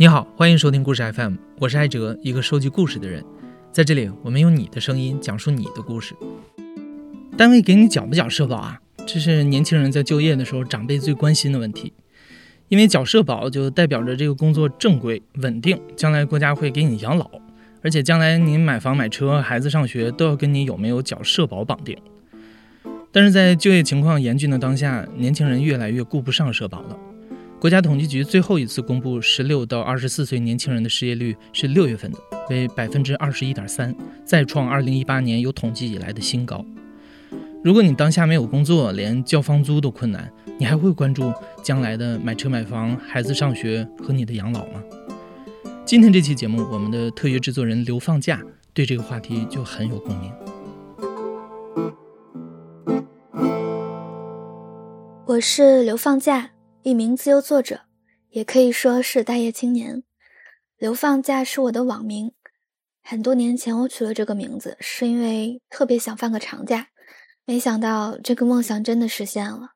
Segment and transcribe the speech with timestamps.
[0.00, 3.22] 你好，欢迎收听故事 FM，我是艾哲，一个收集故事的人。
[3.70, 6.14] 在这里，我们用你的声音讲述你的故事。
[7.36, 8.80] 单位给你缴不缴社保啊？
[9.06, 11.92] 这是年轻人在就业的时候长辈最关心的问题。
[12.68, 17.30] 因为缴社保就代表着这个工作正规稳定，将来国家会给你养老，
[17.82, 21.94] 而且将来您买房买车、孩子上学都要跟你有没有缴社保绑定。
[23.12, 26.96] 但是在就业情况严峻的当下，年轻人越来越顾不上社保了。
[27.60, 36.64] 国家统计局最后一次公布十六到二十四岁年轻人的失业率是六月份的，为百分之二十一点三，再创二零一八年有统计以来的新高。
[37.62, 41.30] 如果你当下没有工作，连交房租都困难，你还会关注
[41.62, 44.82] 将来的买车买房、孩子上学和你的养老吗？
[45.84, 48.40] 今天这期节目，我们的特约制作人刘放假
[48.72, 50.32] 对这个话题就很有共鸣。
[55.26, 56.52] 我是刘放假。
[56.82, 57.82] 一名自由作者，
[58.30, 60.02] 也可以说是待业青年。
[60.78, 62.32] 流放假是我的网名。
[63.02, 66.88] 很多年前我取了这个名字，是因为特别想放个长假。
[67.44, 69.72] 没想到这个梦想真的实现了。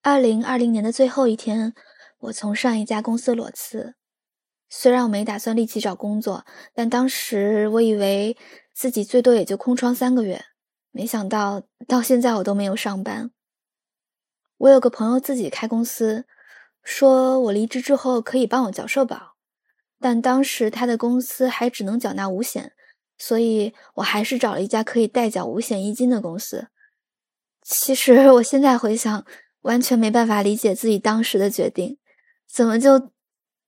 [0.00, 1.74] 二零二零年的最后一天，
[2.20, 3.96] 我从上一家公司裸辞。
[4.70, 8.38] 虽然我没打算立即找工作，但当时我以为
[8.72, 10.42] 自己最多也就空窗三个月。
[10.90, 13.30] 没想到到现在我都没有上班。
[14.58, 16.24] 我有个朋友自己开公司，
[16.82, 19.36] 说我离职之后可以帮我缴社保，
[20.00, 22.72] 但当时他的公司还只能缴纳五险，
[23.18, 26.68] 所以我还是找了一家可以代缴五险一金的公司。
[27.62, 29.26] 其实我现在回想，
[29.62, 31.98] 完全没办法理解自己当时的决定，
[32.50, 33.10] 怎么就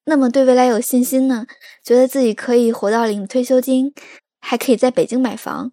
[0.05, 1.47] 那么对未来有信心呢？
[1.83, 3.93] 觉得自己可以活到领退休金，
[4.41, 5.73] 还可以在北京买房。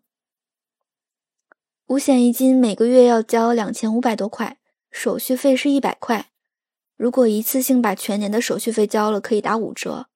[1.88, 4.58] 五险一金每个月要交两千五百多块。
[4.98, 6.32] 手续费是一百块，
[6.96, 10.08] 如果一次性把全年的手续费交了，可以打五折。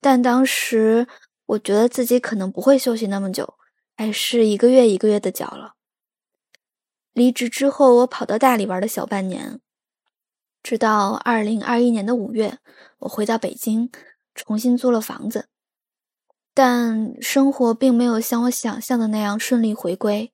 [0.00, 1.06] 但当时
[1.46, 3.54] 我觉得自己可能不会休息那么久，
[3.96, 5.74] 还是一个月一个月的缴了。
[7.12, 9.60] 离职之后，我跑到大理玩了小半年，
[10.64, 12.58] 直到二零二一年的五月，
[12.98, 13.88] 我回到北京，
[14.34, 15.48] 重新租了房子。
[16.52, 20.32] 但生活并没有像我想象的那样顺利回归。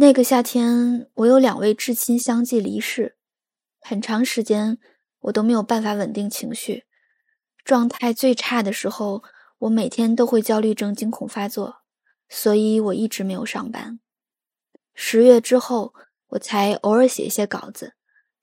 [0.00, 3.16] 那个夏天，我有两位至亲相继离世，
[3.80, 4.78] 很长时间
[5.22, 6.84] 我都没有办法稳定情绪，
[7.64, 9.24] 状态最差的时候，
[9.58, 11.78] 我每天都会焦虑症惊恐发作，
[12.28, 13.98] 所以我一直没有上班。
[14.94, 15.92] 十月之后，
[16.28, 17.94] 我才偶尔写一些稿子，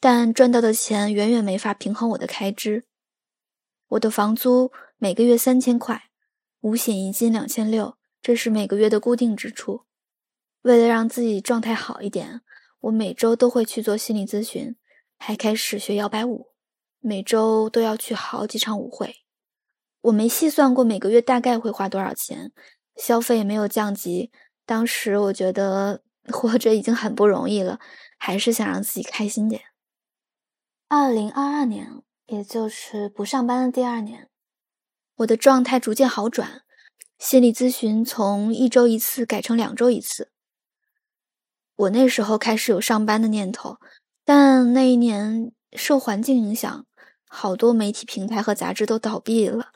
[0.02, 2.84] 但赚到的钱远远没法平衡我的开支。
[3.88, 6.10] 我的房租每个月三千块，
[6.60, 9.86] 五险一金两千六，这是每个月的固定支出。
[10.66, 12.42] 为了让自己状态好一点，
[12.80, 14.76] 我每周都会去做心理咨询，
[15.16, 16.48] 还开始学摇摆舞，
[17.02, 19.18] 每周都要去好几场舞会。
[20.02, 22.52] 我没细算过每个月大概会花多少钱，
[22.96, 24.32] 消费也没有降级。
[24.66, 26.02] 当时我觉得
[26.34, 27.80] 活着已经很不容易了，
[28.18, 29.62] 还是想让自己开心点。
[30.88, 34.32] 二零二二年，也就是不上班的第二年，
[35.18, 36.64] 我的状态逐渐好转，
[37.20, 40.32] 心理咨询从一周一次改成两周一次。
[41.76, 43.78] 我那时候开始有上班的念头，
[44.24, 46.86] 但那一年受环境影响，
[47.28, 49.68] 好多媒体平台和杂志都倒闭了，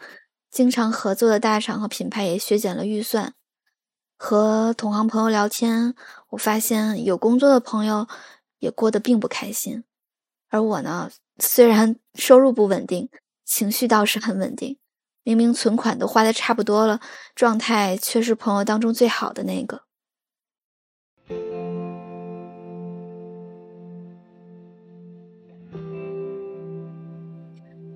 [0.50, 3.34] 经常合作的大厂和品牌也削减了预算。
[4.18, 5.94] 和同行朋友聊天，
[6.30, 8.08] 我发现有工作的朋友
[8.59, 9.84] 也过得并不开心，
[10.50, 13.09] 而我呢，虽然 收入不稳定，
[13.46, 14.78] 情绪倒是很稳定。
[15.24, 17.02] 明明存款都花的差不多了，
[17.36, 19.89] 状态却是朋友当中最好的那个。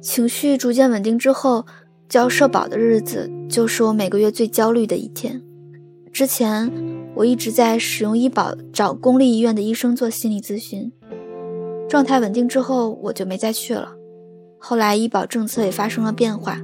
[0.04, 1.66] 情绪逐渐稳定之后，
[2.10, 5.42] 交社保的日子就是我每个月最焦虑的一天。
[6.12, 6.70] 之前
[7.16, 10.92] 我一直在使用医保找公立医院的医生做心理咨询，
[11.88, 13.94] 状态稳定之后我就没再去了。
[14.60, 16.60] 后来医保政策也发生了变化，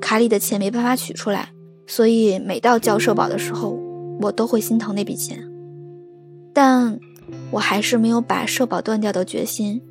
[0.00, 1.50] 卡里的钱没办法取出来，
[1.88, 3.76] 所以每到交社保的时候，
[4.20, 5.44] 我都会心疼那笔钱。
[6.54, 7.00] 但
[7.50, 9.82] 我还是没有把社保断掉的决心，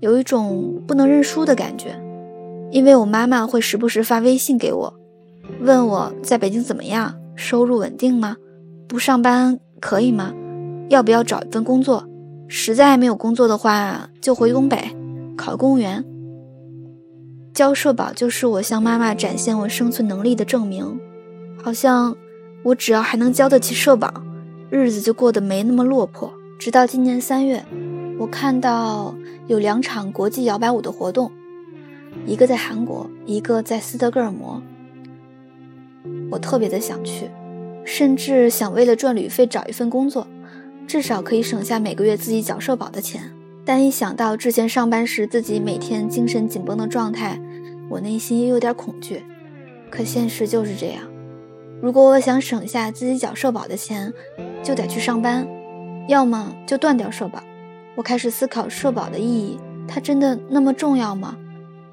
[0.00, 1.96] 有一种不能认输的感觉。
[2.70, 4.94] 因为我妈妈会时不时发微信给我，
[5.60, 8.36] 问我在北京怎么样，收入稳定吗？
[8.86, 10.32] 不上班可以吗？
[10.88, 12.06] 要不要找一份工作？
[12.46, 14.90] 实在没有工作的话，就回东北
[15.36, 16.04] 考公务员。
[17.54, 20.98] 交社保就是我向妈妈展现我生存能力的证明，
[21.62, 22.16] 好像
[22.62, 24.12] 我只要还能交得起社保，
[24.70, 26.32] 日子就过得没那么落魄。
[26.58, 27.64] 直到今年三月，
[28.18, 29.14] 我看到
[29.46, 31.30] 有两场国际摇摆舞的活动。
[32.26, 34.62] 一个在韩国，一个在斯德哥尔摩。
[36.30, 37.30] 我特别的想去，
[37.84, 40.26] 甚至想为了赚旅费找一份工作，
[40.86, 43.32] 至少可以省下每个月自己缴社保的钱。
[43.64, 47.38] 但一想到之前上班时自己每天精神紧绷的状态，
[47.90, 49.22] 我内心又有点恐惧。
[49.90, 51.02] 可现实就是这样，
[51.82, 54.12] 如果我想省下自己缴社保的钱，
[54.62, 55.46] 就得去上班，
[56.08, 57.42] 要么就断掉社保。
[57.94, 61.36] 我开始思考社保的意义，它真的那么重要吗？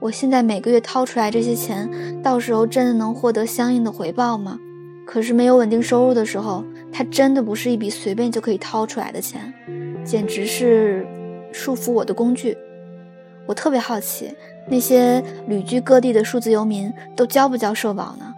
[0.05, 1.89] 我现在每个月掏出来这些钱，
[2.21, 4.59] 到时候真的能获得相应的回报吗？
[5.03, 9.51] 可是没有稳定收入的时候，它真的不是一笔随便就可以掏出来的钱，
[10.05, 11.07] 简直是。
[11.51, 12.57] 束缚我的工具，
[13.45, 14.29] 我特别好奇，
[14.69, 18.33] 那些旅居各地的数字游民都交不交社保呢？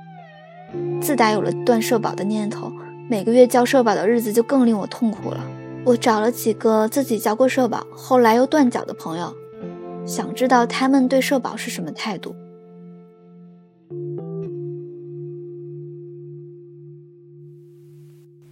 [1.01, 2.71] 自打有了断社保的念头，
[3.09, 5.43] 每个月交社保的日子就更令我痛苦了。
[5.83, 9.33] 我找了几个自己交过社保，后来又断缴的朋友，
[10.07, 12.33] 想知道他们对社保是什么态度。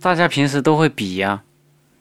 [0.02, 1.44] 大家平时都会比呀，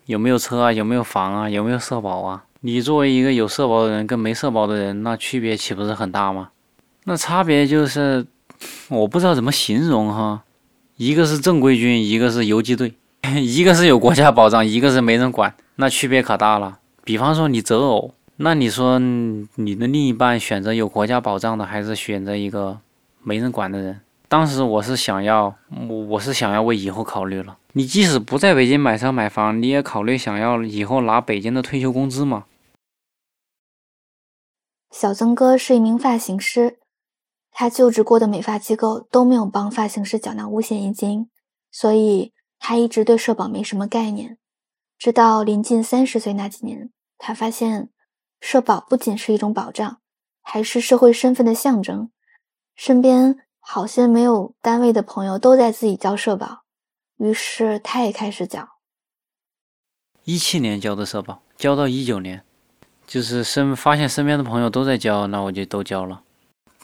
[0.07, 2.45] 有没有车啊，有没有房啊，有没有社保啊？
[2.61, 6.51] 你作为一个有社保的人跟没社保的人，那区别岂不是很大吗？
[7.05, 8.27] 那差别就是，
[8.89, 10.43] 我不知道怎么形容哈。
[10.97, 12.95] 一个是正规军，一个是游击队，
[13.41, 16.81] 一个是有国家保障，一个是没人管，那区别可大了。
[17.05, 22.81] 比方说你择偶，那你说你的另一半选择有国家保障的，还是选择一个
[23.23, 24.01] 没人管的人？
[24.29, 25.55] 当时我是想要，
[25.89, 27.59] 我我是想要为以后考虑了。
[27.75, 32.47] 你即使不在北京买车买房，你也考虑想要以后拿北京的退休工资吗？
[34.91, 36.79] 小曾哥是一名发型师，
[37.53, 41.29] 他就职过的美发机构都没有帮发型师缴纳五险一金，
[41.71, 44.39] 所以他一直对社保没什么概念。
[44.99, 47.91] 直到临近三十岁那几年，他发现
[48.47, 50.01] 社保不仅是一种保障，
[50.43, 52.11] 还是社会身份的象征。
[52.77, 56.65] 身边好些没有单位的朋友都在自己交社保，
[57.17, 58.69] 于是他也开始缴。
[60.25, 62.45] 一七年交的社保，交到一九年。
[63.07, 66.23] 就是身发现身边的朋友都在交，那我就都交了。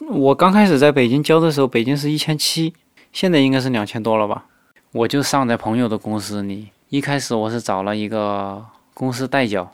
[0.09, 2.73] 我刚开始在北京交的时候，北京是一千七，
[3.13, 4.45] 现在应该是两千多了吧？
[4.93, 6.71] 我就上在朋友的公司里。
[6.89, 8.65] 一开始我是找了一个
[8.95, 9.71] 公司代缴，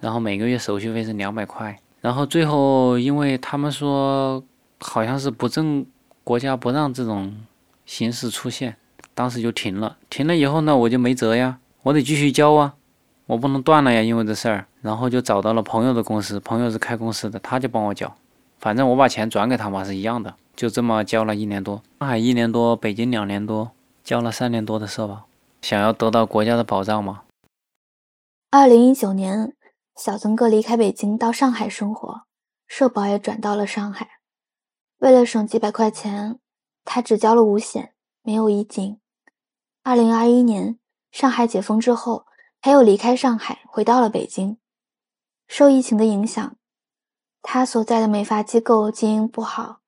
[0.00, 1.78] 然后每个月手续费是两百块。
[2.00, 4.42] 然后最后因为他们说
[4.80, 5.84] 好像是不正，
[6.22, 7.34] 国家不让这种
[7.84, 8.76] 形式出现，
[9.14, 9.96] 当时就停了。
[10.08, 12.74] 停了以后呢，我就没辙呀，我得继续交啊。
[13.26, 18.16] 我不能断了呀，因为这事儿，然后就找到了朋友的公司，朋友是开公司的，他就帮我缴，
[18.60, 23.72] 反正我把钱转给他嘛是一样的，就这么交了一年多，上海一年多，北京两年多，
[24.04, 25.24] 交了三年多的社保，
[25.60, 27.22] 想要得到国家的保障嘛。
[28.52, 29.52] 二零一九年，
[29.96, 32.22] 小曾哥离开北京到上海生活，
[32.66, 34.20] 社保也转到了上海，
[34.98, 36.38] 为了省几百块钱，
[36.84, 39.00] 他只交了五险，没有一金。
[39.82, 40.78] 二零二一年，
[41.10, 42.26] 上海解封之后。
[42.62, 44.58] 他又离开上海，回到了北京。
[45.46, 46.56] 受疫情的影响，
[47.40, 49.82] 他所在的美发机构经营不好，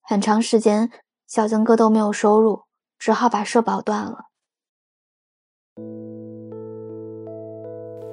[0.00, 0.92] 很长时间
[1.26, 2.66] 小曾哥都没有收入，
[2.96, 4.26] 只好把社保断了。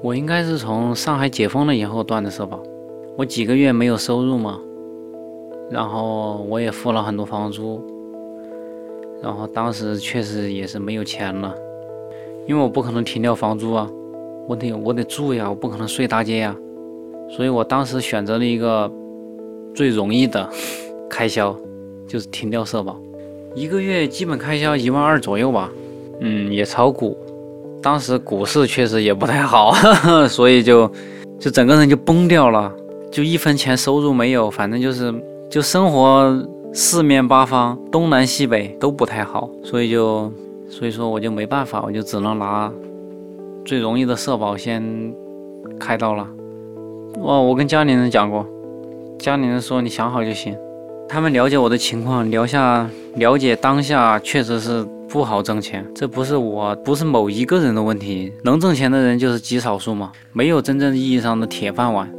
[0.03, 2.59] 我应该是从上海解封了以后断的社保，
[3.15, 4.59] 我几个月没有收入嘛，
[5.69, 7.79] 然后我也付了很多房租，
[9.21, 11.55] 然后当时确实也是没有钱了。
[12.47, 13.87] 因为我不可能停掉房租啊，
[14.47, 16.55] 我得我得住呀，我不可能睡大街呀，
[17.29, 18.91] 所以我当时选择了一个
[19.75, 20.49] 最容易的
[21.07, 21.55] 开销，
[22.07, 22.99] 就是停掉社保，
[23.53, 25.71] 一个月基本开销一万二左右吧。
[26.23, 27.15] 嗯，也炒股，
[27.81, 29.73] 当时股市确实也不太好，
[30.29, 30.89] 所以就
[31.39, 32.71] 就整个人就崩掉了，
[33.11, 35.13] 就一分钱收入没有，反正就是
[35.49, 40.31] 就生活四面八方东南西北都不太好，所以就。
[40.73, 42.71] 所以说我就没办法，我就只能拿
[43.65, 44.81] 最容易的社保先
[45.77, 46.25] 开刀了。
[47.19, 48.47] 哇，我跟家里人讲过，
[49.19, 50.55] 家里人说你想好就行。
[51.09, 62.09] 他们了解我的情况，聊下了解当下确实是不好挣钱，这不是我不是某一个人的问题，能挣钱的人就是极少数嘛，没有真正意义上的铁饭碗。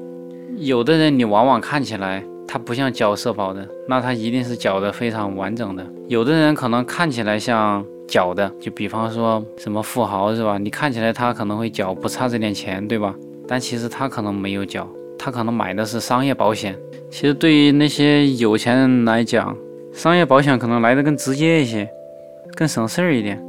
[0.58, 5.84] 有的人你往往看起来他不像缴社保的，那他一定是缴的非常完整的。
[6.06, 7.84] 有的人可能看起来像。
[8.08, 10.58] 缴的，就比方说什么富豪是吧？
[10.58, 13.14] 你看起来他可能会缴，不差这点钱，对吧？
[13.48, 14.86] 但其实他可能没有缴，
[15.18, 16.76] 他可能买的是商业保险。
[17.10, 19.56] 其实对于那些有钱人来讲，
[19.94, 21.88] 商业保险可能来的更直接一些，
[22.54, 23.42] 更省事儿一点。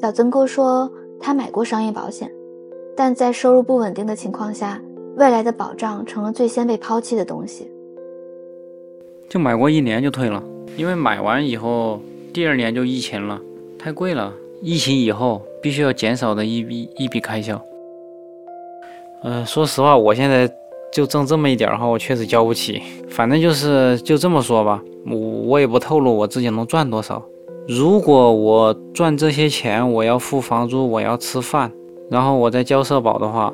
[0.00, 2.30] 小曾哥说，他买过商业保险，
[2.96, 4.80] 但在收入不稳定的情况下，
[5.16, 7.70] 未来的保障成了最先被抛弃的东西。
[9.28, 10.42] 就买过一年就退了，
[10.76, 12.00] 因为买完以后
[12.32, 13.40] 第二年就疫情了，
[13.78, 14.32] 太贵了。
[14.60, 17.60] 疫情以后必须要减少的一笔一笔开销。
[19.22, 20.50] 呃，说实话，我现在
[20.92, 22.82] 就挣这么一点儿哈，我确实交不起。
[23.08, 27.22] 反正就是就这么说吧，我我也不透露我自己能赚多少。
[27.66, 31.72] 如果我赚这些钱，我要付房租，我要吃饭，
[32.10, 33.52] 然后我再交社保的话，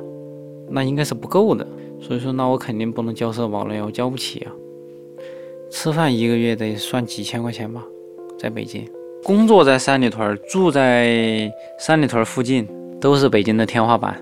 [0.69, 1.67] 那应该是不够的。
[2.00, 4.52] 所以说，那我肯定不能交社保了呀，我交不起啊。
[5.71, 7.85] 吃饭一个月得算几千块钱吧，
[8.37, 8.85] 在北京，
[9.23, 11.49] 工作在三里屯，住在
[11.79, 12.67] 三里屯附近，
[13.00, 14.21] 都是北京的天花板。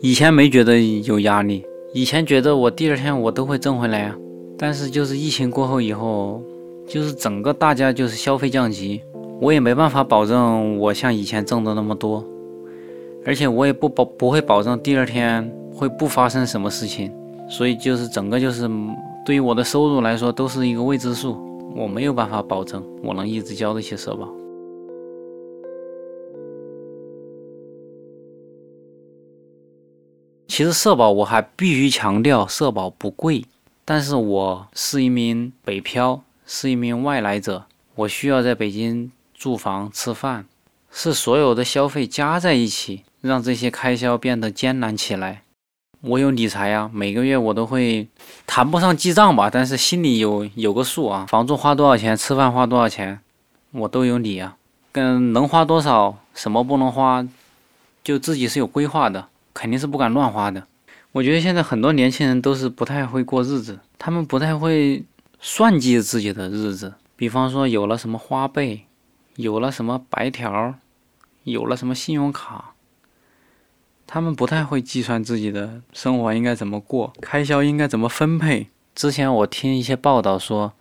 [0.00, 4.16] 以前没觉得有压力，以前觉得我第二天我都会挣回来啊。
[4.56, 6.42] 但是就是疫情过后以后，
[6.86, 9.02] 就是整个大家就是消费降级，
[9.40, 12.24] 我也没办法保证我像以前挣的那么多，
[13.24, 17.12] 而且我也不保不会保证第二天会不发生什么事情，
[17.48, 18.70] 所以就是整个就是
[19.24, 21.36] 对于我的收入来说都是一个未知数，
[21.74, 24.28] 我没有办法保证我能一直交得起社保。
[30.46, 33.44] 其实社保我还必须强调，社保不贵。
[33.84, 40.46] 但是我是一名北漂，是一名外来者，我需要在北京住房、吃饭，
[40.92, 45.42] 是所有的消费加在一起，让这些开销变得艰难起来。
[46.02, 48.06] 我有理财呀，每个月我都会
[48.46, 51.26] 谈不上记账吧，但是心里有有个数啊。
[51.28, 53.18] 房租花多少钱，吃饭花多少钱，
[53.72, 54.56] 我都有理啊。
[54.92, 57.26] 跟能花多少，什么不能花，
[58.04, 59.26] 就自己是有规划的。
[59.52, 60.62] 肯定是不敢乱花的。
[61.12, 65.02] 我觉得现在很多年轻人都是不太会过日子，他们不太会
[65.38, 66.94] 算计自己的日子。
[67.16, 68.86] 比方说，有了什么花呗，
[69.36, 70.74] 有了什么白条，
[71.44, 72.74] 有了什么信用卡，
[74.06, 78.68] 他们不太会计算自己的生活应该怎么过，开销应该怎么分配。
[78.94, 80.74] 之前我听一些报道说，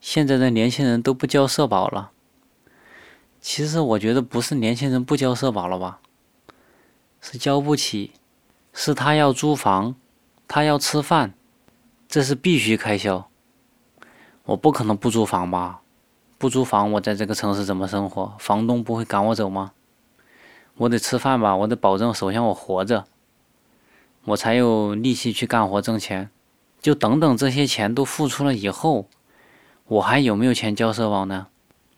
[0.00, 2.10] 现在的年轻人都不交社保了。
[3.40, 6.00] 其实我觉得不是年轻人不交社保了吧？
[7.20, 8.12] 是交不起，
[8.72, 9.94] 是他要租房，
[10.48, 11.34] 他要吃饭，
[12.08, 13.28] 这是必须开销。
[14.44, 15.80] 我不可能不租房吧？
[16.38, 18.34] 不租房，我在这个城市怎么生活？
[18.38, 19.72] 房东不会赶我走吗？
[20.76, 21.54] 我得吃饭吧？
[21.54, 23.04] 我得保证，首先我活着，
[24.24, 26.30] 我才有力气去干活挣钱。
[26.80, 29.06] 就等等这些钱都付出了以后，
[29.86, 31.46] 我还有没有钱交社保呢？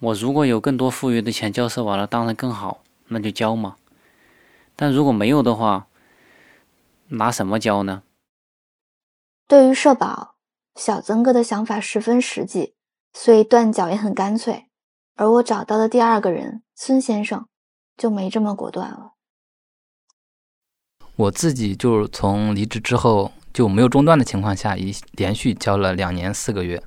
[0.00, 3.76] 我如果有更多富裕的钱交社保了，当然更好，那就交嘛。
[4.76, 5.86] 但如果没有的话，
[7.08, 8.02] 拿什么交呢？
[9.48, 10.33] 对于社保，
[10.74, 12.74] 小曾哥的想法十分实际，
[13.12, 14.66] 所以断脚也很干脆。
[15.16, 17.46] 而我找到的第二个人孙先生
[17.96, 19.12] 就没这么果断了。
[21.16, 26.82] 我自己就是从离职之后就没有中断的情况下，一连续交了两年四个月。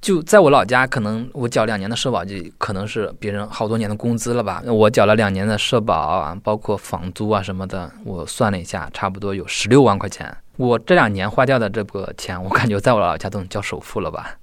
[0.00, 4.62] 就在我老家，可能我缴两年的社保，就可能是别人好多年的工资了吧。
[4.66, 10.34] 我缴了两年的社保啊，包括房租啊什么的，我算了一下，差不多有十六万块钱。
[10.56, 14.38] 我这两年花掉的这个钱，我感觉在我老家都能交首付了吧。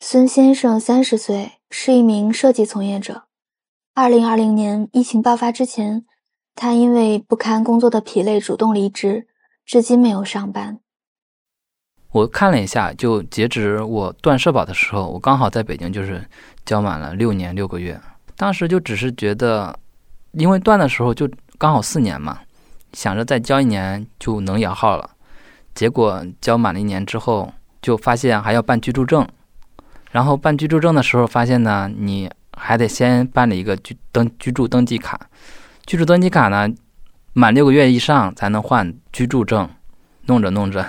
[0.00, 3.24] 孙先生三十岁，是一名设计从业者。
[3.94, 6.04] 二零二零年疫情爆发之前，
[6.54, 9.26] 他因为不堪工作的疲累主动离职，
[9.64, 10.80] 至今没有上班。
[12.10, 16.24] 我看了一下，就截止我断社保的时候，我刚好在北京，就是
[16.64, 18.00] 交满了六年六个月。
[18.34, 19.78] 当时就只是觉得，
[20.32, 22.38] 因为断的时候就刚好四年嘛，
[22.94, 25.10] 想着再交一年就能摇号了。
[25.74, 29.26] 结果交满了一年之后，就发现还要办居住证。
[30.10, 35.20] 然后办居住证的时候，发现呢，你还得先办理一个居登居住登记卡。
[35.84, 36.68] 居住登记卡呢，
[37.34, 39.68] 满六个月以上才能换居住证。
[40.24, 40.86] 弄着弄着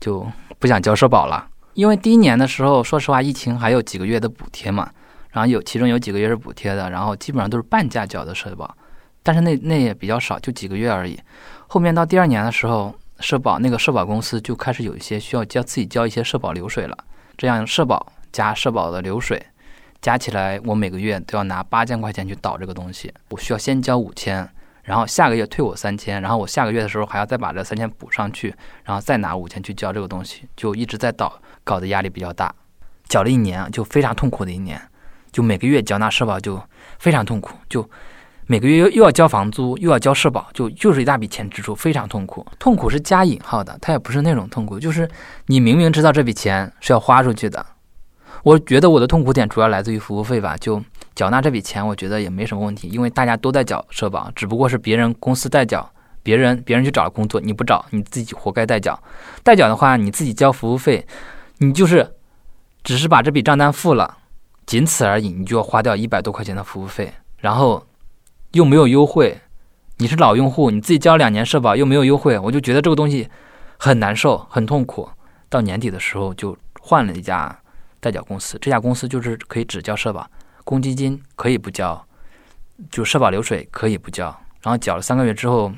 [0.00, 0.26] 就。
[0.62, 4.88] 不想交社保了，因为第一年的时候，说实话，疫情还有几个月的补贴嘛，
[5.30, 8.72] 然后有其中有几个月是补贴的，然后基本上都是半价交的社保，
[9.24, 11.18] 但是那那也比较少，就几个月而已。
[11.66, 16.96] 后面到第二年的时候，社保那个社保公司就开始有一些需要交自己交一些社保流水了，
[17.36, 19.44] 这样社保加社保的流水
[20.00, 24.48] 加起来，我每个月都要拿八千块钱去倒这个东西，我需要先交五千。
[24.82, 32.54] 然后下个月退我三千，然后我下个月的时候还要再把这三千补上去，然后再拿五千去交这个东西，就一直在倒，搞得压力比较大。
[33.08, 34.80] 缴了一年就非常痛苦的一年，
[35.30, 36.62] 就每个月缴纳社保就
[36.98, 37.88] 非常痛苦，就
[38.46, 42.46] 每个月又又要交房租，又要交社保，就就是一大笔钱支出，非常痛苦。
[42.58, 45.08] 痛苦是加引号的，它也不是那种痛苦，就是
[45.46, 47.64] 你明明知道这笔钱是要花出去的。
[48.42, 50.82] 我觉得我的痛苦点主要来自于服务费吧，就。
[51.14, 55.86] 缴纳这笔钱，我觉得也没什么问题，因为大家都在缴社保，只不过是别人公司代缴，
[56.22, 58.98] 别人别人去找了工作，你不找，你自己活该代缴。
[59.42, 61.06] 代缴的话，你自己交服务费，
[61.58, 62.14] 你就是
[62.82, 64.16] 只是把这笔账单付了，
[64.64, 67.86] 仅此而已，你就要花掉一百多块钱的服务费，然后
[68.52, 69.38] 又没有优惠。
[69.98, 73.28] 你是老用户，你自己交两年社保又没有优惠，我就觉得这个东西
[73.76, 75.06] 很难受，很痛苦。
[75.50, 77.54] 到年底的时候就换了一家
[78.02, 80.28] 代缴公司，这家公司就是可以只交社保，
[80.64, 82.04] 公积金可以不交，
[82.90, 84.24] 就社保流水可以不交。
[84.62, 85.72] 然后缴了三个月之后，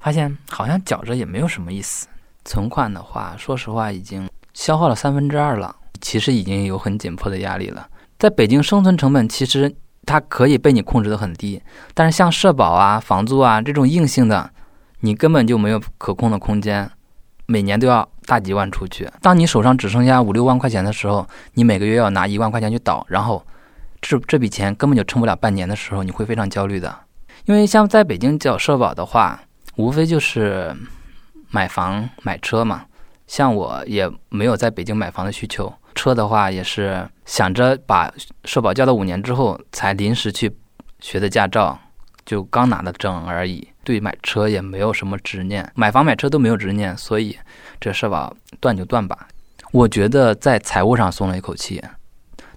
[0.00, 2.08] 发现好像缴着也没有什么意思。
[2.44, 7.88] 存款的话，说实话已经消耗了三分之二了，其实已经有很紧迫的压力了。
[8.18, 9.74] 在北京生存成本其实。
[10.04, 11.62] 它可以被你控制的很低，
[11.94, 14.50] 但是像社保啊、房租啊这种硬性的，
[14.98, 16.90] 你根本就没有可控的空间，
[17.52, 19.06] 每年都要大几万出去。
[19.20, 23.44] 当你手上只剩下五六万块钱的时候，你每个月要拿一万块钱去倒，然后
[24.00, 26.98] 这这笔钱根本就撑不了半年的时候，你会非常焦虑的。
[27.44, 29.42] 因为像在北京缴社保的话，
[29.76, 30.74] 无非就是
[31.50, 32.86] 买房买车嘛，
[33.26, 35.70] 像我也没有在北京买房的需求。
[35.94, 38.10] 车的话也是想着把
[38.46, 40.50] 社保交到五年之后才临时去
[41.00, 41.78] 学的驾照，
[42.24, 43.68] 就刚拿的证而已。
[43.84, 47.38] 对买车也没有什么执念，买房买车都没有执念，所以
[47.80, 49.28] 这社保断就断吧。
[49.72, 51.82] 我觉得在财务上松了一口气，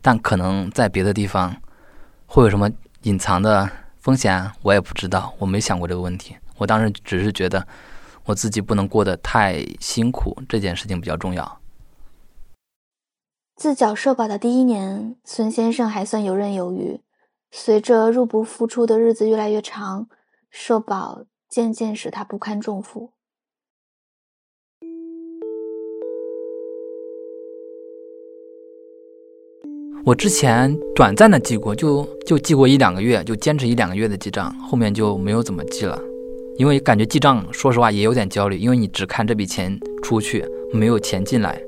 [0.01, 1.55] 但可能在别的地方
[2.25, 2.69] 会有什么
[3.03, 5.33] 隐藏的风险，我也不知道。
[5.39, 7.65] 我没想过这个问题，我当时只是觉得
[8.25, 11.59] 我自己不能过得太辛苦，这件事情比较重要。
[13.55, 16.99] 自缴社保的第一年，孙先生还算游刃有余。
[17.51, 20.09] 随着入不敷出的日子越来越长，
[20.57, 23.11] 社保渐渐使他不堪重负。
[30.05, 36.01] 我之前短暂的记过，就就记过一两个月，就坚持一两个月的记账，后面就没有怎么记了，
[36.57, 41.61] 因为感觉记账，说实话也有点焦虑，因为你只看这笔钱出去，没有钱进来。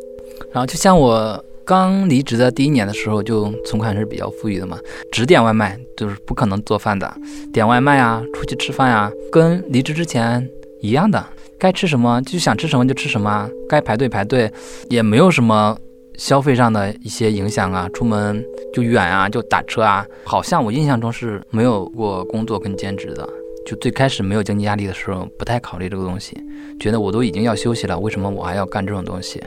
[0.54, 1.44] 然后就像我。
[1.68, 4.80] 刚离职的第一年的时候，就存款是比较富裕的嘛，
[5.12, 7.14] 只点外卖就是不可能做饭的，
[7.52, 10.50] 点外卖啊，出去吃饭呀，跟离职之前
[10.80, 11.22] 一样的，
[11.60, 14.50] 该吃什么就想吃什么就吃什么，该排队排队，
[14.90, 15.78] 也没有什么
[16.18, 18.42] 消费上的一些影响啊，出门
[18.74, 23.28] 就远啊，就打车啊，好像我印象中是没有过工作跟兼职的，
[23.66, 26.34] 就最开始没有经济压力的时候，不太考虑这个东西，
[26.80, 29.44] 觉得我都已经要休息了，为什么我还要干这种东西？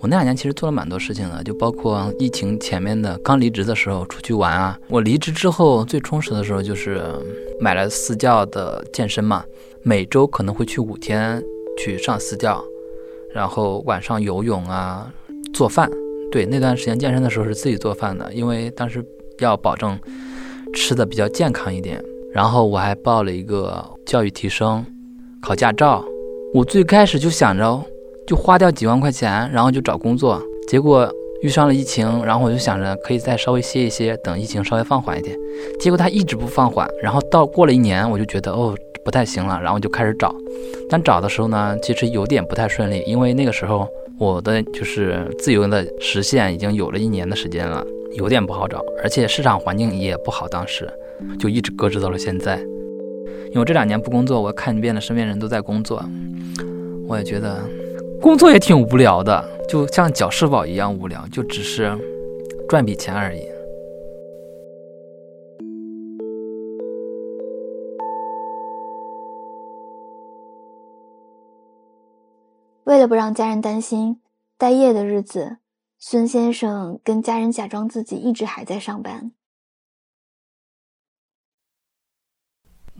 [0.00, 4.78] 我那两年其实做了蛮多事情的，就包括疫情前面的刚离职的时候出去玩啊。
[4.88, 7.02] 我离职之后最充实的时候就是
[7.60, 9.44] 买了私教的健身嘛，
[9.82, 11.42] 每周可能会去五天
[11.78, 12.64] 去上私教，
[13.34, 15.12] 然后晚上游泳啊，
[15.52, 15.90] 做饭。
[16.32, 19.04] 对，那段时间健身的时候是自己做饭的，因为当时
[19.40, 19.98] 要保证
[20.72, 22.02] 吃的比较健康一点。
[22.32, 24.86] 然后我还报了一个教育提升，
[25.42, 26.02] 考驾照。
[26.54, 27.84] 我最开始就想着。
[28.30, 31.12] 就花掉几万块钱，然后就找工作，结果
[31.42, 35.36] 遇上了疫情，然后我就想着可以再稍微歇一歇，等疫情稍微放缓一点。
[35.80, 38.72] 结果他一直不放缓，然后到过了一年，我就觉得哦
[39.04, 40.32] 不太行了，然后就开始找。
[40.88, 50.88] 但找的时候呢，其实有点不太顺利，因为那个时候我的就是自由的实现已经有了一年的时间了，有点不好找，而且市场环境也不好，当时
[51.36, 52.56] 就一直搁置到了现在。
[53.52, 56.00] 因为这两年不工作，我看遍了身边人都在工作，
[57.08, 57.58] 我也觉得。
[58.22, 61.96] 工作也挺无聊的，就像缴社保一样无聊，就只是
[62.68, 63.40] 赚笔钱而已。
[72.84, 74.20] 为了不让家人担心，
[74.58, 75.56] 待业的日子，
[75.98, 79.32] 孙先生跟家人假装自己一直还在上班。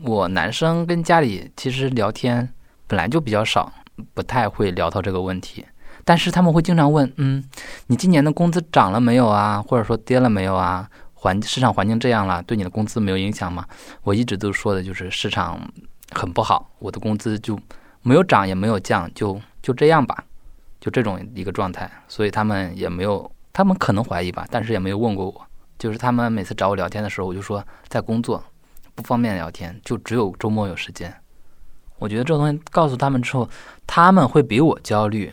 [0.03, 2.53] 我男生跟家里其实聊天
[2.87, 3.71] 本来就比较少。
[4.13, 5.65] 不太会聊到这个问题，
[6.03, 7.43] 但是他们会经常问：“嗯，
[7.87, 9.61] 你今年的工资涨了没有啊？
[9.61, 10.89] 或者说跌了没有啊？
[11.13, 13.65] 环市场环境这样了，对你的工资没有影响吗？”
[14.03, 15.59] 我一直都说的就是市场
[16.11, 17.59] 很不好，我的工资就
[18.01, 20.23] 没有涨也没有降，就就这样吧，
[20.79, 21.89] 就这种一个状态。
[22.07, 25.47] 所以他们也没有，他们可能怀疑吧，但是也没有问过我。
[25.77, 28.43] 就是他们每次找我聊天的时候，我就说在工作，
[28.95, 31.13] 不方便聊天，就只有周末有时间。
[32.01, 33.47] 我觉得这个东西告诉他们之后，
[33.85, 35.31] 他们会比我焦虑，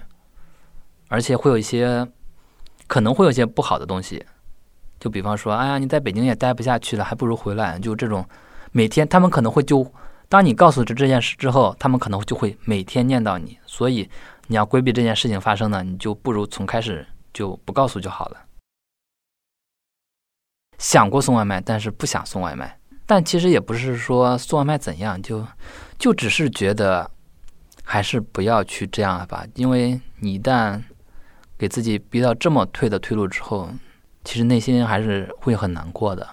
[1.08, 2.06] 而且会有一些
[2.86, 4.22] 可能会有一些不好的东西，
[5.00, 7.78] 就比方说，哎呀，你在北京也待不下去了，还不如回来。
[7.78, 8.22] 就这种
[8.70, 9.90] 每天，他们可能会就
[10.28, 13.58] 当你告诉这这件事之后，他们可能就会每天念叨你。
[13.64, 14.06] 所以
[14.48, 18.36] 你要规避这件事情发生呢，你就不如从开始就不告诉就好了。
[20.76, 22.77] 想过送外卖，但是不想送外卖。
[23.08, 25.42] 但其实也不是说送外卖怎样，就
[25.98, 27.10] 就只是觉得
[27.82, 30.78] 还是不要去这样吧，因为你一旦
[31.56, 33.70] 给自己逼到这么退的退路之后，
[34.24, 36.28] 其实内心还是会很难过的，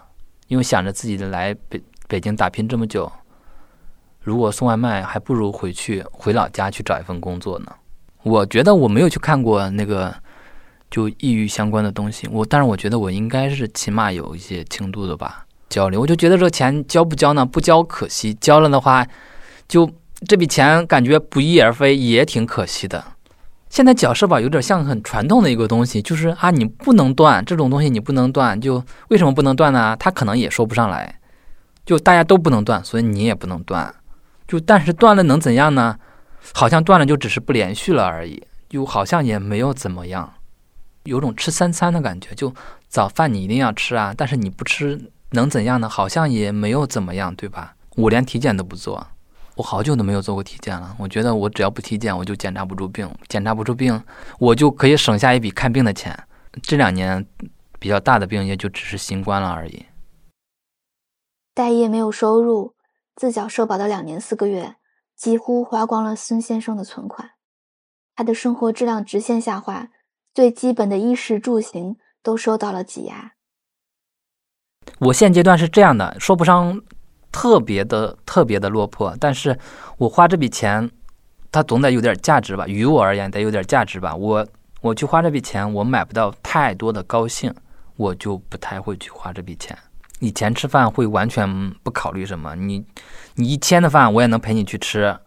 [0.49, 3.09] 因为想着自己来北北京打拼这么久，
[4.19, 7.73] 如果送外卖，还不如回去回老家去找一份工作呢。
[8.23, 10.13] 我觉得我没有去看过那个
[10.91, 16.01] 就抑郁相关的东西，我但是我觉得我应该是起码有一些轻度的吧交流。
[16.01, 17.45] 我就觉得这个钱交不交呢？
[17.45, 19.05] 不交可惜，交了的话，
[19.67, 19.89] 就
[20.27, 23.03] 这笔钱感觉不翼而飞，也挺可惜的。
[23.69, 29.95] 现在缴社保有点像很传统的一个东西，就是啊，你不能断这种东西，你不能断，就为什么不能断呢？
[29.99, 31.19] 他可能也说不上来，
[31.85, 33.93] 就大家都不能断，所以你也不能断，
[34.47, 35.97] 就但是断了能怎样呢？
[36.53, 40.31] 好像断了就只是不连续了而已，就好像也没有怎么样，
[41.03, 42.53] 有种吃三餐的感觉，就
[42.87, 45.87] 早饭你一定要吃啊，但是你不吃能怎样呢？
[45.87, 47.75] 好像也没有怎么样，对吧？
[47.95, 49.05] 我连体检都不做。
[49.55, 50.95] 我好久都没有做过体检了。
[50.99, 53.09] 我觉得我只要不体检，我就检查不出病。
[53.29, 54.03] 检查不出病，
[54.39, 56.17] 我就可以省下一笔看病的钱。
[56.61, 57.25] 这两年
[57.79, 59.85] 比较大的病也就只是新冠了而已。
[61.53, 62.75] 待业没有收入，
[63.15, 64.75] 自缴社保的两年四个月，
[65.15, 67.31] 几乎花光了孙先生的存款。
[68.13, 69.87] 他的生活质量直线下滑，
[70.33, 73.34] 最基本的衣食住行都受到了挤压。
[74.99, 76.81] 我现阶段是这样的，说不上。
[77.31, 79.59] 特别的特别的落魄，但是
[79.97, 80.89] 我花这笔钱，
[81.51, 82.65] 它总得有点价值吧？
[82.65, 84.15] 于我而言，得有点价值吧？
[84.15, 84.47] 我
[84.79, 87.53] 我去花这笔钱，我买不到太多的高兴，
[87.97, 89.77] 我就不太会去花这笔钱。
[90.21, 92.85] 以前吃饭会完全不考虑什么，你
[93.35, 95.17] 你一千的饭我也能陪你去吃，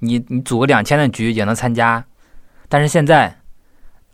[0.00, 2.04] 你你组个两千的局也能参加，
[2.68, 3.38] 但是现在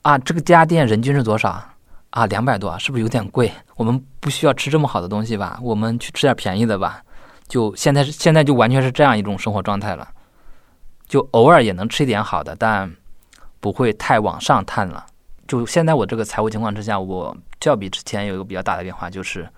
[0.02, 1.70] 啊，这个家店人均是多少？
[2.14, 3.52] 啊，两百多，是不是有点贵？
[3.74, 5.58] 我们不需要吃这么好的东西吧？
[5.60, 7.02] 我们去吃点便宜的吧。
[7.48, 10.08] 就现在是现在就完全是这样一种生活状态了，
[11.08, 12.94] 就偶尔也能吃一点好的，但
[13.58, 15.04] 不会太往上探了。
[15.48, 19.48] 就现在我这个财务情况之下，我就要比之前有一个比较大的变化，就是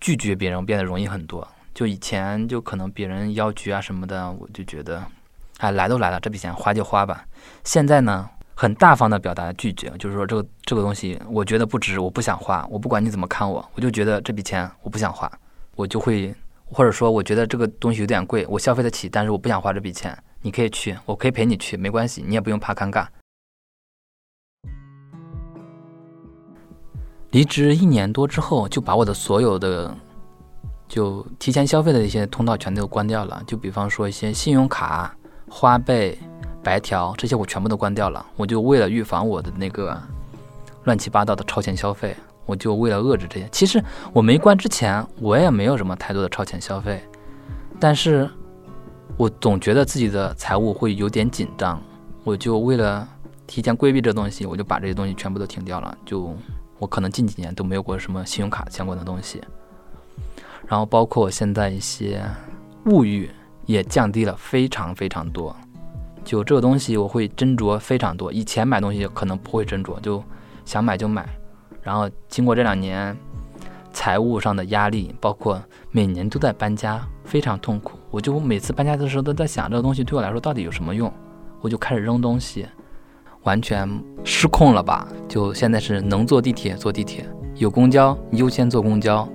[0.00, 1.46] 拒绝别人变得容易很多。
[1.74, 5.04] 就以前就可能别人邀局啊什么的，我就觉得，
[5.58, 7.26] 哎，来都来了，这笔钱花就花吧。
[7.62, 8.28] 现在呢，
[8.62, 12.64] 很大方的表达拒绝，就是说这个这个东西我觉得不值，我不想花。
[12.70, 15.28] 我不管你怎么看我，我就觉得这笔钱我不想花，
[15.74, 16.32] 我就会。
[16.74, 20.16] 或者说，我觉得这个东西有点贵，我消费得起，但是我不想花这笔钱。
[20.42, 23.04] 你可以去，我可以陪你去，没关系，你也不用怕尴尬。
[27.32, 29.92] 离职一年多之后，就把我的所有的
[30.86, 33.42] 就提前消费的一些通道全都关掉了。
[33.44, 35.14] 就比方说一些信用卡、
[35.50, 36.16] 花呗、
[36.62, 38.24] 白条这些，我全部都关掉了。
[38.36, 40.00] 我就为了预防我的那个
[40.84, 42.16] 乱七八糟的超前消费。
[42.44, 47.00] 我就为了遏制这些，其实我没关之前，我也没有什么太多的超前消费，
[47.78, 48.28] 但是
[49.16, 51.80] 我总觉得自己的财务会有点紧张，
[52.24, 53.08] 我就为了
[53.46, 55.96] 提前规避这东西，我就把这些东西全部都停掉了。
[56.04, 56.36] 就
[56.80, 59.40] 我可能近几年都没有过什么信用卡相关的东西，
[60.66, 62.20] 然后包括我现在一些
[62.86, 63.30] 物欲
[63.66, 65.56] 也降低了非常非常多，
[66.24, 70.22] 就这个东西我会斟酌非常多，以前买东西可能不会斟酌，就
[70.64, 71.28] 想买就买。
[71.82, 73.16] 然后经过这两年
[73.92, 77.98] 财务上的压力，包括每年都在搬家，非常痛苦。
[78.10, 81.12] 我就每次搬家的时候都在想，这个东西对我来说到底有什么用？
[81.60, 82.66] 我就开始扔东西，
[83.42, 83.88] 完全
[84.24, 85.06] 失控了吧？
[85.28, 89.28] 就现在是能坐地铁坐地铁，有公交优先坐公交，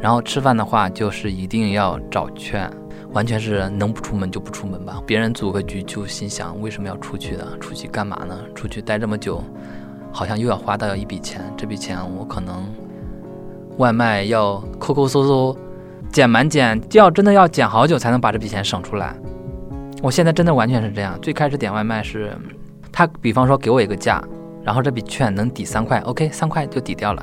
[0.00, 2.70] 然后吃饭的话就是一定要找券，
[3.12, 5.02] 完全是能不出门就不出门吧。
[5.06, 7.46] 别人组个局就心想，为什么要出去呢？
[7.60, 8.38] 出去干嘛呢？
[8.54, 9.42] 出去待这么久。
[10.12, 12.64] 好像又要花到一笔钱，这笔钱我可能
[13.76, 15.58] 外卖要抠抠搜搜，
[16.10, 19.14] 减满减，就要真的要减好久才能把这笔钱省出来。
[20.02, 21.18] 我现在真的完全是这样。
[21.20, 22.34] 最开始点外卖是，
[22.90, 24.24] 他比方说给我一个价，
[24.62, 27.22] 然后这笔券能抵三块，OK，三块就抵掉了。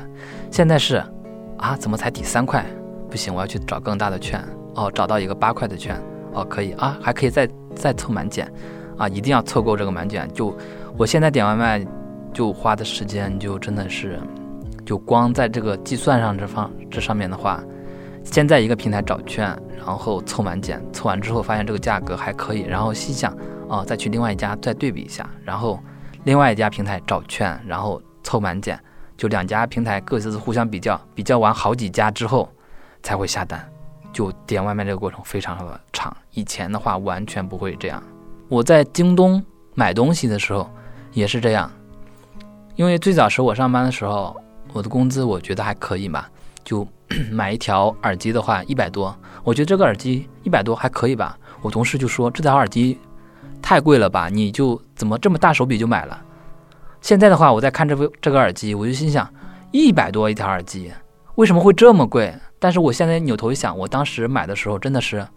[0.51, 1.03] 现在是，
[1.57, 2.63] 啊，怎么才抵三块？
[3.09, 4.39] 不行，我要去找更大的券。
[4.75, 5.99] 哦，找到一个八块的券，
[6.33, 8.51] 哦，可以啊，还可以再再凑满减，
[8.97, 10.27] 啊，一定要凑够这个满减。
[10.33, 10.55] 就
[10.97, 11.85] 我现在点外卖。
[12.33, 14.19] 就花的时间就真的是，
[14.83, 17.63] 就光在这个计算上这方这上面的话，
[18.23, 25.79] 先在一个平台找券，然后凑满减，凑完之后发现这个价格还可以，然后心想哦，再去另外一家再对比一下，然后
[26.23, 28.79] 另外一家平台找券，然后凑满减，
[29.15, 32.49] 就两家平台各自互相比较，比较完好几家之后
[33.03, 33.72] 才会下单。
[34.13, 38.01] 就点外卖这个过程非常的长，以前的话完全不会这样。
[38.47, 40.69] 我在京东买东西的时候
[41.11, 41.69] 也是这样。
[42.75, 44.35] 因为最早时我上班的时候，
[44.71, 46.25] 我的工资我觉得还可以嘛，
[46.63, 46.87] 就
[47.31, 51.37] 买一条耳机的话一百多，我觉得这个耳机一百多还可以吧。
[51.61, 52.99] 我同事就说这条耳机
[53.61, 56.19] 太贵了吧，你就怎么这么大手笔就买了？
[57.01, 59.27] 现在的话，我在看这部这个耳机，我就心想，
[59.71, 60.91] 一百多一条耳机，
[61.35, 62.33] 为什么会这么贵？
[62.63, 65.27] 但是我现在扭头一想，我当时买的时候真的是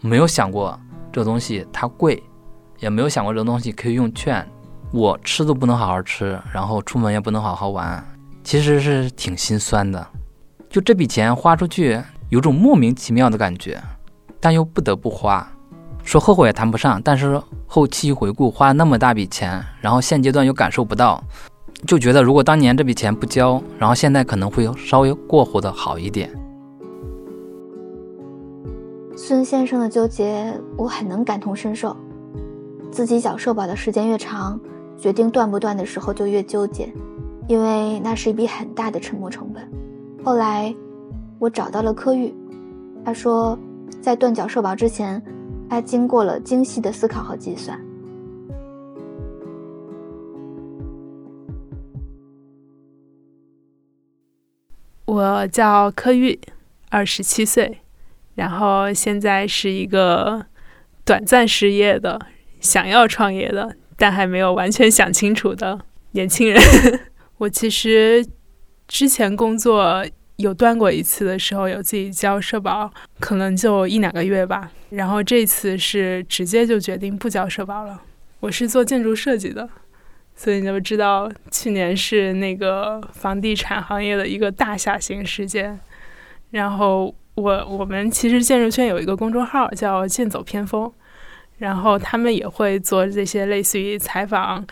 [0.00, 0.76] 没有想过
[1.12, 2.20] 这个东西它贵，
[2.80, 4.44] 也没有想过这个东西可以用券，
[4.92, 8.04] 我吃都不能好好吃，然后出门也不能好好玩，
[8.42, 10.04] 其实是挺心酸的。
[10.68, 13.80] 就这笔钱花出去，有种莫名其妙的感觉，
[14.40, 15.48] 但又不得不花。
[16.02, 21.22] 说后悔也谈不上，但是后期回顾花那么大笔钱，然后现阶段又感受不到，
[21.86, 26.28] 就觉得如果当年这笔钱不交，然后现在可能会稍微过活的好一点。
[29.26, 31.96] 孙先生的纠结，我很能感同身受。
[32.92, 34.60] 自己缴社保的时间越长，
[34.98, 36.92] 决定断不断的时候就越纠结，
[37.48, 39.66] 因为那是一笔很大的沉没成本。
[40.22, 40.74] 后来，
[41.38, 42.34] 我找到了柯玉，
[43.02, 43.58] 他说，
[44.02, 45.22] 在断缴社保之前。
[45.70, 47.80] 他经过了精细的思考和计算。
[55.06, 56.38] 我叫柯玉，
[56.90, 57.78] 二十七岁，
[58.34, 60.44] 然后现在是一个
[61.04, 62.20] 短暂失业的、
[62.60, 65.80] 想要创业的，但还没有完全想清楚的
[66.12, 66.60] 年轻人。
[67.38, 68.26] 我其实
[68.86, 70.04] 之前工作。
[70.38, 74.68] 有断过一次的时候，有自己交社保，可能就一两个月吧。
[74.90, 78.02] 然后这次是直接就决定不交社保了。
[78.40, 79.70] 我是做建筑设计的，
[80.34, 85.78] 所以你就知道去年是那个房地产行业的一个大下行事件。
[86.50, 90.92] 然后我我们其实建筑圈有一个公众号叫“剑走偏锋”，
[91.58, 94.66] 然后他们也会做这些类似于采访。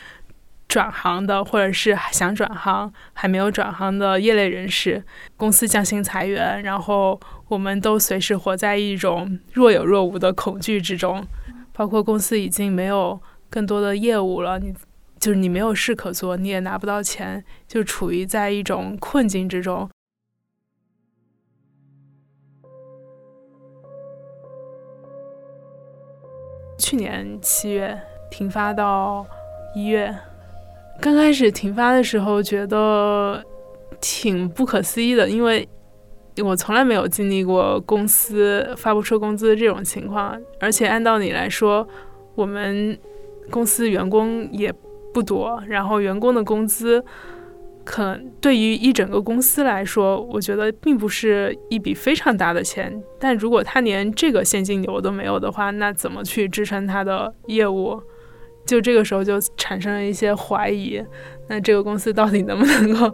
[0.69, 5.05] 转行的，或者是想转行还没有转行的业内人士，
[5.37, 11.23] 公司降薪裁员，然后我们都随时活在一种若有若无的恐惧之中。
[11.75, 13.21] 包括公司已经没有
[13.51, 14.73] 更多的业务了，你
[15.21, 19.87] 就是你没有事可做，你也拿不到钱，就处于在一种困境之中。
[26.93, 27.99] 去年七月
[28.31, 29.27] 停发到
[29.75, 30.15] 一月。
[31.01, 33.43] 刚开始停发的时候，觉得
[33.99, 35.67] 挺不可思议的，因为
[36.45, 41.89] 我从来没有经历过公司发不出工资这种情况，而且按道理来说，
[42.35, 42.99] 我们
[43.49, 44.71] 公司员工也
[45.15, 47.03] 不多，然后员工的工资，
[47.85, 58.01] 可能对于一整个公司来说，我觉得并不是一笔非常大的钱，但如果他连这个现金流都没有的话，那怎么去支撑他的业务？
[58.65, 61.05] 就这个时候就产生了一些怀疑，
[61.49, 63.13] 那这个公司到底能不能够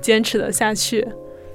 [0.00, 1.06] 坚持的下去？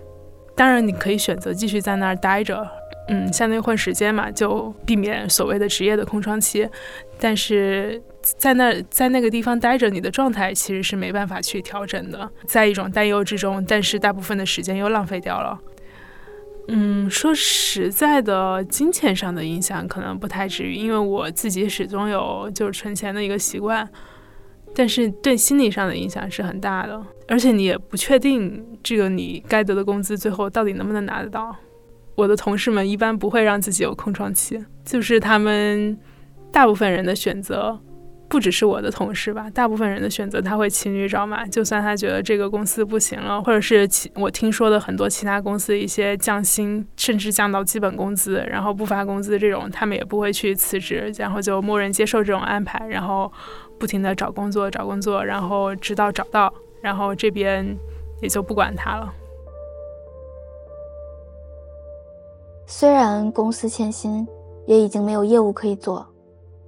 [0.55, 2.67] 当然，你可以选择继续在那儿待着，
[3.09, 6.67] 嗯，相当于混时间嘛，就避免所谓的职业的空窗期。
[7.19, 8.01] 但是
[8.37, 15.59] 在那在那个地方待着，你的状态其实是没办法去调整的，在一种担忧之中，但是大部分的时间又浪费掉了。
[16.67, 23.87] 嗯，说实在的，金钱上的影响可能不太至于，因为我自己始终有就是存钱的一个习惯。
[24.77, 31.55] 但是对心理上的影响是很大的，而且你也不确定这个你该得的工资最后到底能不能拿得到。
[32.15, 35.97] 我的同事们一般不会让自己有空窗期，就是他们
[36.51, 37.79] 大部分人的选择。
[38.27, 53.31] 不只是我的同事吧，大部分人的选择他会骑驴找马，就算他觉得这个公司不行了，或者是其我听说的很多其他公司一些降薪，甚至降到基本工资，然后不发工资这种，他们也不会去辞职，然后就默认接受这种安排，然后
[53.79, 57.77] 不停的找工作找工作，然后直到找到，然后这边
[58.21, 59.13] 也就不管他了。
[62.65, 64.27] 虽然公司欠薪，
[64.65, 66.05] 也已经没有业务可以做。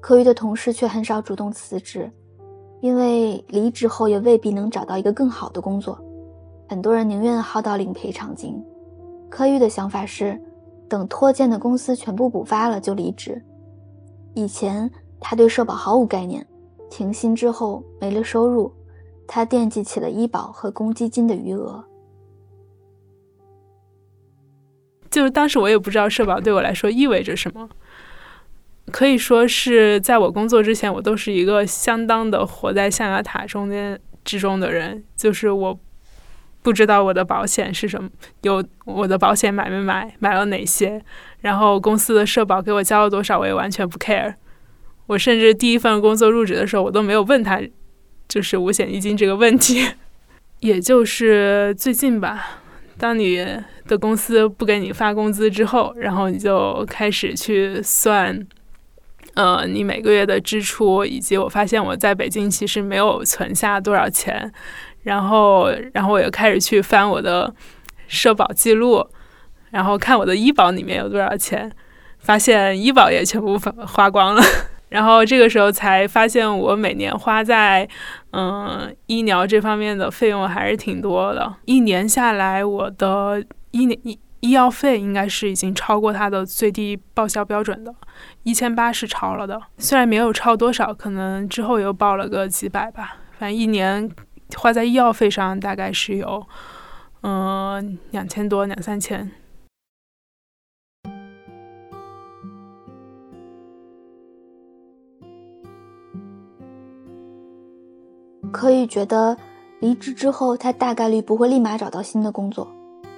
[0.08, 2.10] 柯玉的同事却很少主动辞职，
[2.80, 6.02] 因为离职后也未必能找到一个更好的工作。
[6.70, 8.56] 很多人宁愿耗到领赔偿金。
[9.30, 10.41] 柯玉的想法是，
[10.88, 13.43] 等拖欠的公司全部补发了就离职。
[14.34, 14.89] 以前
[15.20, 16.48] 他对社保毫无概念，
[16.89, 18.72] 停薪之后没了收入，
[19.28, 21.84] 他惦记起了医保和公积金的余额。
[25.12, 27.67] 就是当时我也不知道社保对我来说意味着什么。
[28.91, 35.04] 可以说是在我工作之前，我都是一个相当的活在象牙塔中间之中的人。
[35.15, 35.78] 就是我
[36.62, 38.10] 不知道我的保险是什么，
[38.43, 41.04] 有我的保险买没买，买了哪些，
[41.41, 44.36] 然后公司的社保给我交了多少，我也完全不 care。
[45.08, 47.62] 我甚至第一份工作入职的时候，我都没有问他
[48.28, 49.86] 就是五险一金这个问题。
[50.62, 52.62] 也就是最近吧，
[52.97, 53.45] 当你
[53.86, 58.47] 的公司不给你发工资之后，然后你就开始去算。
[59.38, 64.52] 呃，你每个月的支出，以及我发现我在北京其实没有存下多少钱，
[65.04, 67.54] 然后，然后我又开始去翻我的
[68.08, 69.08] 社保记录，
[69.69, 71.71] 然后看我的医保里面有多少钱，
[72.17, 74.41] 发现医保也全部花光了。
[74.89, 77.88] 然后这个时候才发现，我每年花在
[78.32, 81.54] 嗯医疗这方面的费用还是挺多的。
[81.65, 87.93] 一年下来，我的一年一医药费应该是已经超过他的最低报销标准的，
[88.43, 89.60] 一千八是超了的。
[89.78, 93.17] 虽然没有超多少，可能之后又报了个几百吧。
[93.39, 94.10] 反正一年
[94.56, 96.45] 花在医药费上大概是有
[97.21, 99.32] 嗯两千多两三千。
[108.50, 109.38] 可以觉得，
[109.82, 112.67] 离职之后他大概率不会立马找到新的工作，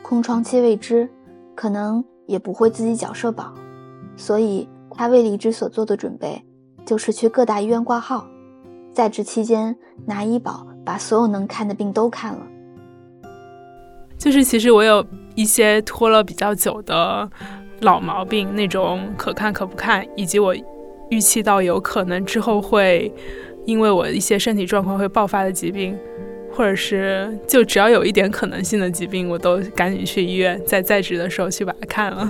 [0.09, 1.07] 空窗期未知，
[1.53, 3.53] 可能也不会自己缴社保，
[4.15, 6.43] 所以他为离职所做的准备
[6.83, 8.25] 就是去各大医院挂号，
[8.91, 12.41] 在职期间拿医保把所有能看的病都看了。
[14.17, 17.29] 就是其实我有一些拖了比较久的
[17.81, 20.55] 老毛病，那种可看可不看，以及我
[21.11, 23.13] 预期到有可能之后会。
[23.65, 25.95] 因为我一些身体状况会爆发的疾病，
[26.59, 32.29] 或者是就只要有一点可能性的疾病，我都赶紧去医院，在在职的时候去把它看了。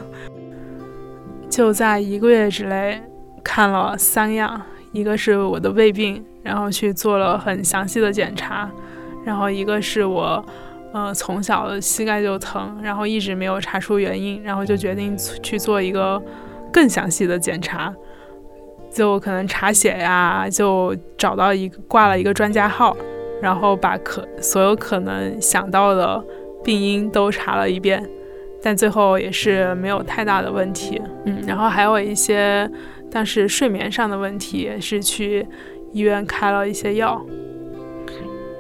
[1.50, 3.02] 就在一个月之内
[3.44, 4.62] 看了三样，
[4.92, 8.70] 一个是我的胃病，然后去做了很详细的检查，
[9.26, 10.46] 然后一个是我
[10.94, 16.22] 呃从小膝盖就疼，然后一直没有查出原因，然后就决定去做一个
[16.72, 17.92] 更详细的检查。
[18.92, 22.96] 就可能查血呀，就找到一个挂了一个专家号，
[23.42, 26.24] 然后把可所有可能想到的
[26.64, 28.04] 病因都查了一遍，
[28.62, 31.02] 但最后也是没有太大的问题。
[31.26, 32.70] 嗯，然后还有一些
[33.12, 35.48] 但是睡眠上的问题也，是去
[35.92, 37.22] 医院开了一些药。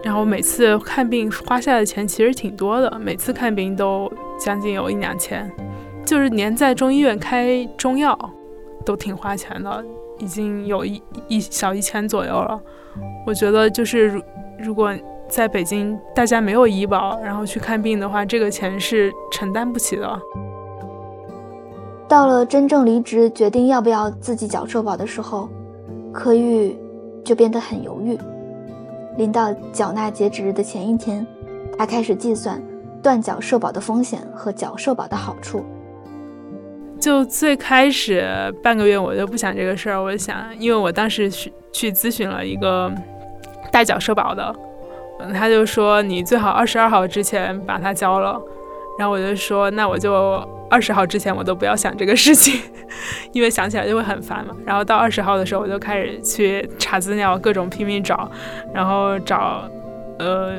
[0.04, 5.52] 然后每次看病花下的钱其实挺多的，每次看病都将近有一两千，
[6.06, 8.18] 就是连在中医院开中药
[8.86, 9.84] 都挺花钱的。
[10.22, 12.62] 已经有一一小一千左右了，
[13.26, 14.22] 我觉得就是
[14.62, 14.94] 如如果
[15.28, 20.20] 在北京大家没有医保，然后去看病的话，这个钱是承担不起的。
[22.08, 25.50] 到了真正离职，决定要不要自己缴社保的时候，
[26.14, 26.78] 柯玉
[27.26, 28.16] 就变得很犹豫。
[29.18, 31.26] 临到缴纳截止日的前一天，
[31.76, 32.62] 他开始计算
[33.02, 35.66] 断缴社保的风险和缴社保的好处。
[37.00, 38.24] 就最开始
[38.62, 40.02] 半个月，我就不想这个事儿。
[40.02, 42.94] 我想，因为我当时去去咨询了一个
[43.80, 44.54] 代缴社保的，
[45.22, 48.38] 嗯他就说你最好二十二号之前把它交了。
[48.98, 52.60] 然后我就说，那我就二十号之前我都不要想这个事情，
[53.32, 54.54] 因为想起来就会很烦嘛。
[54.66, 58.30] 然后到二十号的时候，我就开始去查资料，各种拼命找，
[58.74, 59.64] 然后找，
[60.18, 60.52] 呃，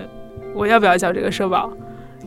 [0.55, 1.71] 我要不要交这个社保？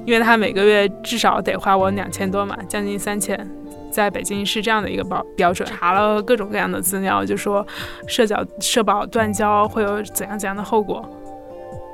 [0.06, 3.48] 因为他每个月至少得花我两千多嘛，将近三千。
[3.92, 7.64] 在北京是这样的一个标标准，查了各种各样的资料，就说
[8.08, 11.08] 社缴社保断交会有怎样怎样的后果。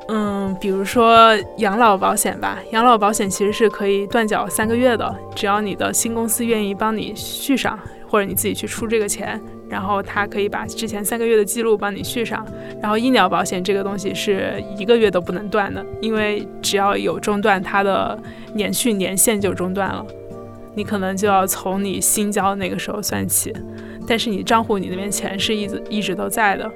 [0.08, 9.40] 嗯，比如说养老保险吧，养老保险其实是可以断缴三个月的，只要你的新公司愿意帮你续上，或者你自己去出这个钱，
[9.70, 12.46] 然后他可以把之前三个月的记录帮你续上。
[12.82, 18.18] 然后医疗保险这个东西是一个月都不能断的，因为只要有中断，它的
[18.54, 20.06] 年续年限就中断了。
[20.76, 23.54] 你可能就要从你新交的那个时候算起，
[24.08, 26.72] 但是你账户你那边钱是一直一直都在的。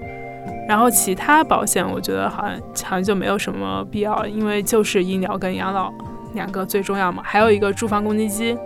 [0.68, 5.94] 然后其他保险，我觉得好像好像就没有什么必要，因为就是医疗跟养老
[6.34, 7.22] 两个最重要嘛。
[7.24, 8.58] 还有一个住房公积金，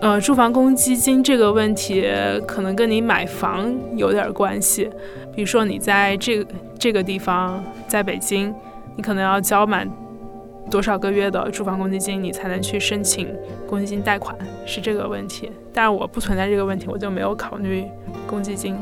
[0.00, 2.04] 呃，住房公积金这个问题
[2.46, 4.90] 可能跟你买房有点关系。
[5.34, 8.54] 比如说你在这个这个地方，在北京，
[8.96, 9.88] 你可能要交满。
[10.70, 13.26] 多少个月的住房公积金你才能去申请
[13.66, 14.36] 公积金贷款？
[14.64, 15.50] 是这个问题。
[15.74, 17.84] 但是我不存在这个问题，我就没有考虑
[18.24, 18.78] 公积金。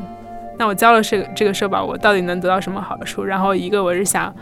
[0.57, 3.23] 那我交了这这个社保，我到底能得到什么好处？
[3.23, 4.33] 然后一个我是想，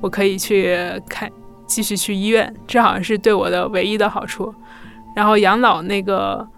[0.00, 0.76] 我可以去
[1.08, 1.30] 看
[1.64, 4.52] 继续去医院，这好像是对我的唯一的好处。
[5.20, 6.48] 然后养老那个，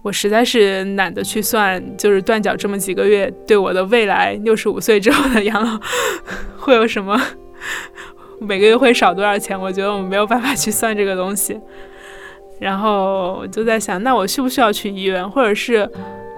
[0.00, 5.78] 我实在是懒得去算，就是断缴这么几个月，对我的未来六十五岁之后的养老
[6.56, 7.20] 会有什么？
[8.40, 9.60] 每个月会少多少钱？
[9.60, 11.60] 我觉得我没有办法去算这个东西。
[12.58, 15.30] 然后我就在想，那我需不需要去医院？
[15.30, 15.86] 或者是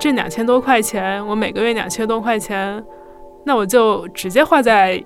[0.01, 2.85] 这两千多块钱，我每个月两千多块钱，
[3.47, 4.97] 那我就直接花在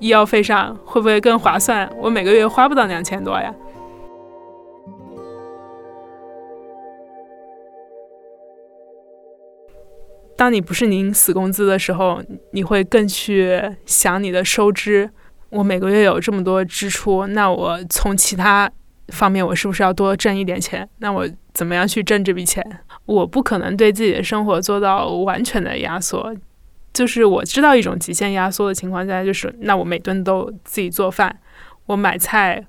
[0.00, 1.90] 医药费上，会不会更划算？
[1.98, 3.50] 我每个月花不到两千多呀。
[10.40, 12.18] 当你不是领死工资的时候，
[12.52, 15.10] 你会更去想你的收支。
[15.50, 18.66] 我每个月有这么多支出，那我从其他
[19.08, 20.88] 方面我是不是要多挣一点钱？
[21.00, 22.64] 那我怎么样去挣这笔钱？
[23.04, 26.34] 我不可能对自己的生活做到完全的压缩。
[26.94, 31.38] 就是我知道一种极限压缩的情况下，就是那我每顿都自己做饭，
[31.84, 32.66] 我买菜，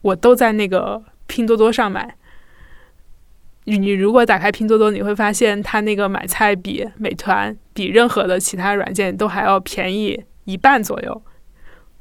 [0.00, 2.16] 我都在那个拼多多上买。
[3.64, 11.22] 你如果打开拼多多，你会发现它那个买菜比美团、比任何的其他软件都还要便宜一半左右。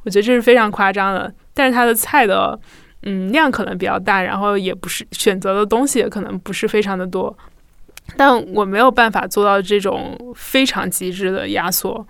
[0.03, 2.59] 我觉得这是非常夸张的，但是它的菜的
[3.03, 7.35] 嗯量可能比较大，然后也不是选择的东西也可能不是非常的多。
[8.17, 12.05] 但我没有办法做到这种非常极致的压缩，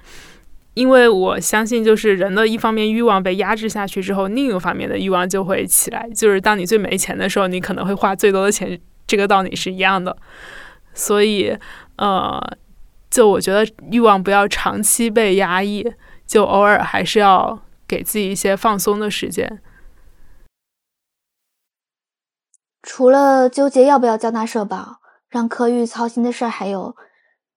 [0.74, 6.10] 因为我相信，就是人的一方面欲望被压制下去之后，另一个方面的欲望就会起来。
[6.16, 10.18] 就是当你最没钱的时候，你可能会花最多的钱，这个道理是一样的。
[10.94, 11.58] 所以，
[11.98, 12.42] 呃，
[13.10, 15.94] 就我觉得欲望不要长期被压抑，
[16.26, 19.62] 就偶尔还是要给自己一些放松的时间。
[22.82, 25.00] 除了纠结要不要交纳社保。
[25.30, 26.96] 让柯玉操心的事儿还有，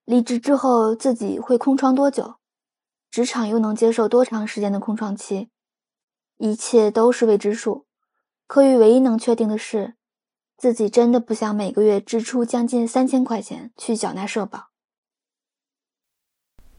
[0.03, 2.37] 离职之后自己会空窗多久，
[3.11, 5.49] 职场又能接受多长时间的空窗期，
[6.39, 7.85] 一切都是未知数。
[8.47, 9.93] 柯玉唯一能确定的是，
[10.57, 14.69] 自己真的不想每个月支出将近三千块钱去缴纳社保。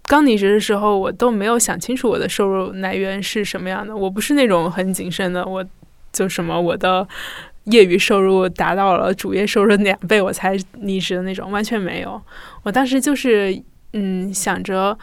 [0.03, 5.65] 刚离职的时候，我都没有想清楚我的收入来源是什么样的，我不是那种很谨慎的，我
[6.13, 7.07] 就什么我的。
[7.65, 12.19] 业余收入达到了主业收入两倍，我才离职的那种，完全没有。
[12.63, 13.63] 我当时就是，
[13.93, 14.99] 嗯，想着，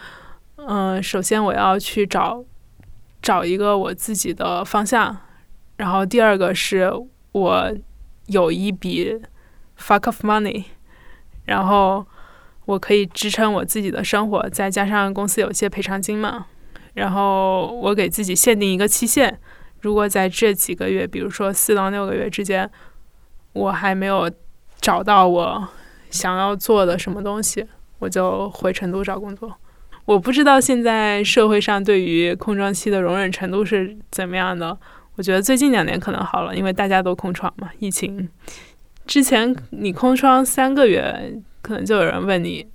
[0.55, 2.43] 嗯，首先我要去找
[3.21, 5.15] 找一个我自己的方向，
[5.77, 6.91] 然后第二个是
[7.33, 7.71] 我
[8.27, 9.21] 有一笔
[9.79, 10.63] fuck of money，
[11.45, 12.05] 然后
[12.65, 16.47] 我可以支撑我自己的生活，再加上公司有些赔偿金嘛，
[16.93, 19.39] 然后我给自己限定一个期限。
[19.81, 22.67] 如果在这几个月，比如说四到六个月之间，
[23.53, 24.31] 我还没有
[24.81, 25.67] 找到我
[26.09, 27.67] 想要做的什么东西，
[27.99, 29.53] 我就回成都找工作。
[30.05, 34.75] 我不知道现在社会上对于空窗期的容忍程度是怎么样的。
[35.15, 38.29] 我觉得最近两年可能好了，因为大家都空窗嘛，疫情
[39.07, 42.67] 之前你空窗三个月，可能就有人问你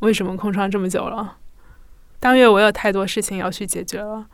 [0.00, 1.38] 为什么空窗这么久了。
[2.20, 4.26] 当月我有太多事情要去解决了。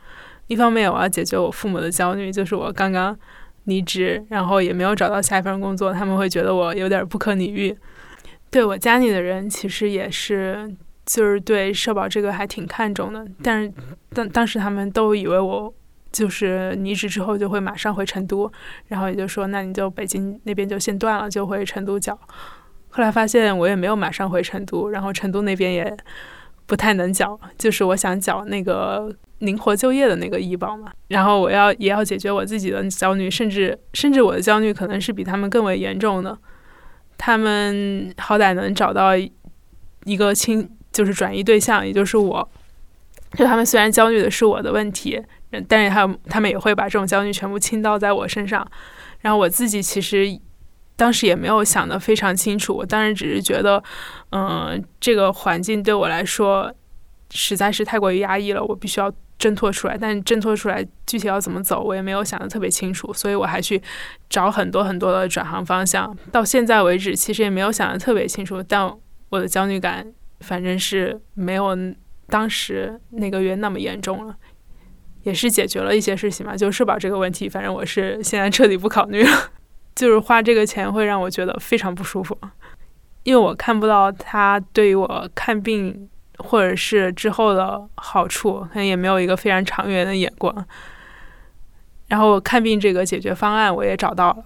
[0.47, 3.17] 一方面，我要解决我父母的焦虑，就是我刚刚
[3.63, 7.75] 离职，然后也没有找到下一份工作，他们会觉得我有点不可理喻。
[8.51, 10.75] 对我家里的人，其实也是，
[11.05, 13.25] 就是对社保这个还挺看重的。
[13.41, 13.73] 但是
[14.13, 15.73] 当当时他们都以为我
[16.13, 18.49] 就是离职之后就会马上回成都，
[18.87, 22.17] 然后也就说，那你就北京那边就先断了，就回成都缴。
[22.87, 25.97] 后来发现我也没有马上回成都，然后成都那边也
[26.65, 29.13] 不太能缴，就是我想缴那个。
[29.39, 36.37] 灵活就业的那个医保嘛，然后我要也要解决我自己的焦虑，甚至甚至我的焦虑可能是比他们更为严重的。
[37.17, 39.11] 他们好歹能找到
[40.05, 42.49] 一个亲，就是转移对象，也就是我。
[43.33, 45.21] 就他们虽然焦虑的是我的问题，
[45.67, 48.65] 但是他他们也会把这种焦虑全部倾倒在我身上。
[49.21, 50.25] 然后我自己其实
[50.95, 53.83] 当时也没有想得非常清楚，我当时只是觉得，
[54.31, 56.73] 嗯，这个环境对我来说
[57.31, 59.13] 实在是太过于压抑了，我必须要。
[59.39, 63.81] 挣脱出来，但挣脱出来具体要怎么走，我也没有想得特别清楚，所以我还去
[64.29, 66.15] 找很多很多的转行方向。
[66.31, 68.89] 到现在为止，其实也没有想得特别清楚，但
[69.29, 71.75] 我的焦虑感反正是没有
[72.27, 74.33] 当时那个月那么严重了，
[75.23, 79.51] 也是解决了一些事情嘛，就社保这个问题，反正我是现在彻底不考虑了，
[79.95, 82.37] 就是花这个钱会让我觉得非常不舒服，
[83.23, 86.09] 因为我看不到他对于我看病。
[86.39, 90.65] 或者是之后的好处，可能也没有一个非常长远的眼光。
[92.07, 94.43] 然后看病这个解决方案我也找到了，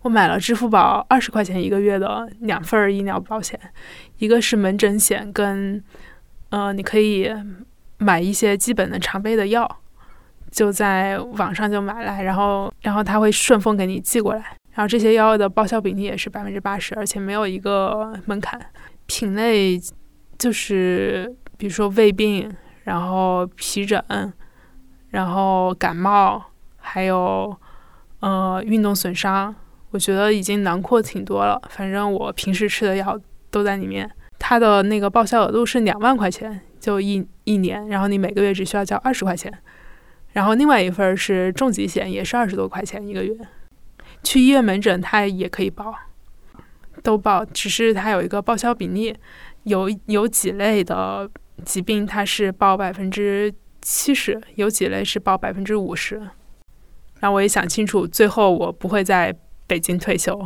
[0.00, 3.60] 我买了支付宝二十块钱一个月的两份医疗保险，
[4.16, 5.80] 一个是门诊险，跟
[6.48, 7.30] 呃你可以
[7.98, 9.80] 买一些基本的常备的药，
[10.56, 18.58] 就在网上就买来，然后然后他会顺丰给你寄过来，然后这些药的报销比例也是百分之八十，而且没有一个门槛，
[19.04, 19.78] 品类。
[20.38, 22.50] 就是比如说胃病，
[22.84, 24.02] 然后皮疹，
[25.08, 26.42] 然后感冒，
[26.76, 27.56] 还有
[28.20, 29.54] 呃运动损伤，
[29.92, 31.58] 我觉得已经囊括挺多了。
[31.70, 33.18] 反正我平时吃的药
[33.50, 34.10] 都在里面。
[34.38, 39.50] 它的那个报销额度是两万块钱，就一一年，然后你每个月只需要交二十块钱。
[40.36, 43.34] 然后另外一份是重疾险，也是二十多块钱一个月。
[44.22, 45.94] 去医院门诊它也可以报，
[47.02, 49.16] 都报，只是它有一个报销比例。
[49.62, 51.28] 有有几类的
[51.64, 56.16] 疾病它是报百分之七十，有几类是报百分之五十。
[57.20, 59.34] 然后我也想清楚，最后我不会在
[59.66, 60.38] 北京退休。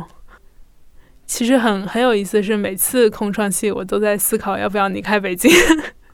[1.25, 5.51] 其实很很有意思，是每次空窗期我都在思考要不要离开北京。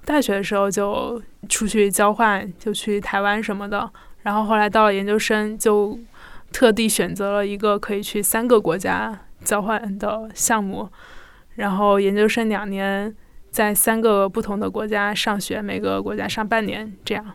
[0.07, 3.91] 大学的时候就出去交换，就去台湾什么的。
[4.21, 5.99] 然后后来到了研究生，就
[6.53, 10.87] 特地选择了一个可以去三个国家交换的项目。
[11.55, 13.13] 然后研究生两年，
[13.51, 17.25] 在三个不同的国家上学，每个国家上半年这样。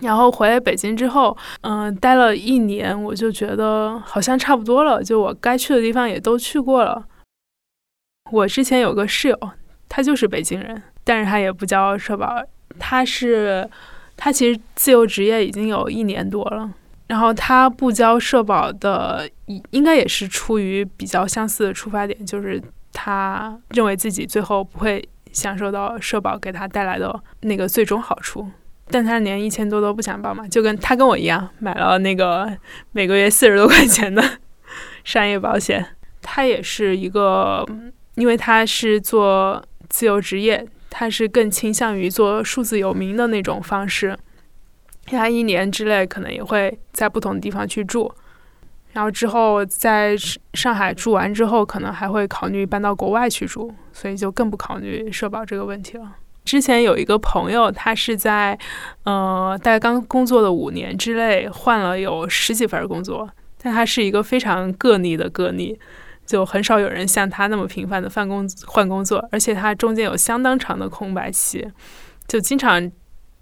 [0.00, 7.06] 然后回来北京之后，嗯，待了一年，我就觉得好像差不多了，就我该去的地方也都去过了。
[8.32, 9.38] 我之前有个室友，
[9.88, 10.82] 他就是北京人。
[11.04, 12.42] 但是他也不交社保，
[12.78, 13.68] 他是
[14.16, 16.70] 他其实自由职业已经有一年多了，
[17.06, 19.28] 然后他不交社保的，
[19.70, 28.46] 应该也是出于比较相似的出发点，就是他认为自己最后不会享受到社保给他带来的那个最终好处，
[28.88, 32.50] 但他连一千多都不想报嘛，就跟他跟我一样买了那个
[32.92, 34.22] 每个月四十多块钱的
[35.02, 35.84] 商业保险，
[36.20, 37.66] 他也是一个，
[38.16, 40.66] 因为他是做自由职业。
[40.90, 44.18] 他是更倾向于做数字游民的那种方式，
[45.06, 48.12] 他一年之内可能也会在不同的地方去住，
[48.92, 50.14] 然后之后在
[50.52, 56.16] 上海住完之后，可能还会考虑搬到国外去住，所以就更不考虑社保这个问题了。
[56.44, 58.58] 之前有一个朋友，他是在
[59.04, 63.30] 呃大概刚工作的五年之内换了有十几份工作，
[63.62, 65.78] 但他是一个非常个例的个例。
[66.30, 71.68] 就很少有人像他那么频繁的换工换工作，而且他中间有相当长的空白期，
[72.28, 72.88] 就经常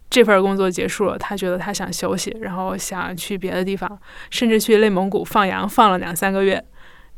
[0.08, 3.98] 这份工作结束了，他觉得他想休息，然后想去别的地方，
[4.30, 6.64] 甚至去内蒙古放羊放了两三个月，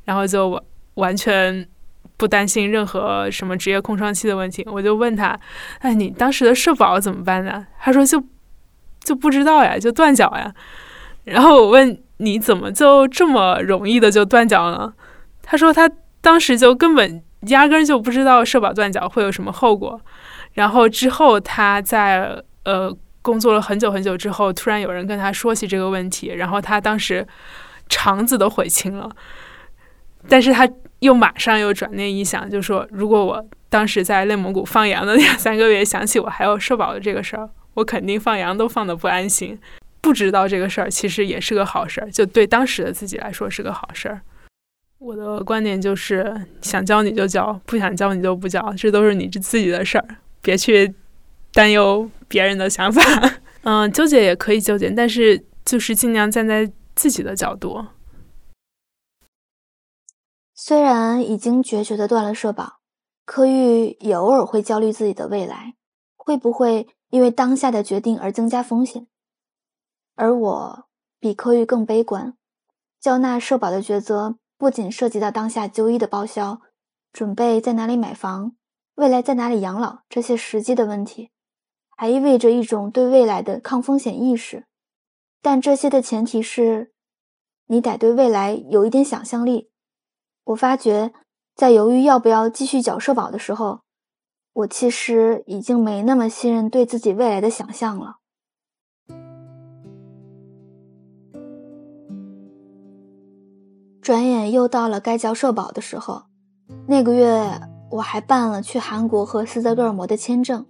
[0.07, 0.61] 然后就
[0.95, 1.65] 完全
[2.17, 4.67] 不担心任何什么职业空窗期的问题。
[4.73, 5.39] 我就问他
[5.79, 8.21] ：“哎，你当时的社保怎么办呢？”他说：“就
[9.05, 10.53] 就不知道呀，就断缴呀。”
[11.23, 14.93] 然后我问：“你怎么就这么容易的就断缴了？”
[15.51, 15.91] 他说他
[16.21, 20.01] 当时就根本压根就不知道社保断缴会有什么后果，
[20.53, 27.27] 然后之后他在呃工作了很久很久之后，突然有人跟他说起这个问题，然后他当时
[27.89, 29.11] 肠子都悔青了，
[30.29, 30.69] 但是他
[31.01, 39.59] 又马上又转念一想，就说如果我当时在内蒙古放羊的两三个月，想起我还有社保的这个事儿，我肯定放羊都放的不安心。
[40.01, 44.21] 不知道这个事儿其实也是个好事儿，就对当时的自己来说是个好事儿。
[45.01, 50.07] 我的观点就是，想交你就交，不想交你就不交，这都是你自己的事儿，
[50.43, 50.95] 别去
[51.55, 53.03] 担忧别人的想法。
[53.65, 57.87] 嗯，纠结也可以纠结，但是就是尽量站在自己的角度。
[60.55, 62.81] 虽然已经决绝的断了社保，
[63.25, 65.77] 柯玉也偶尔会焦虑自己的未来，
[66.15, 69.07] 会不会因为当下的决定而增加风险？
[70.15, 70.89] 而我
[71.19, 72.35] 比柯玉更悲观，
[73.01, 74.37] 交纳社保的抉择。
[74.61, 76.61] 不仅涉及到当下就医的报销、
[77.15, 78.53] 准备在哪里买房、
[78.95, 81.31] 未来在哪里养老这些实际的问题，
[81.97, 84.67] 还意味着一种对未来的抗风险意识。
[85.41, 86.93] 但这些的前提是，
[87.69, 89.71] 你得对未来有一点想象力。
[90.45, 91.15] 我发觉，
[91.55, 93.81] 在犹豫要不要继续缴社保的时候，
[94.53, 98.19] 我其实已经没那么信任对自己未来的想象了。
[104.01, 106.23] 转眼又到了该交社保的时候，
[106.87, 110.65] 那个月我还办了去韩国和斯德哥尔摩的签证，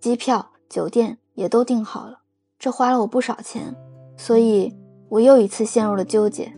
[0.00, 2.20] 机票、酒店也都订好了，
[2.58, 3.76] 这花了我不少钱，
[4.16, 4.76] 所以
[5.08, 6.52] 我又一次陷入了纠结。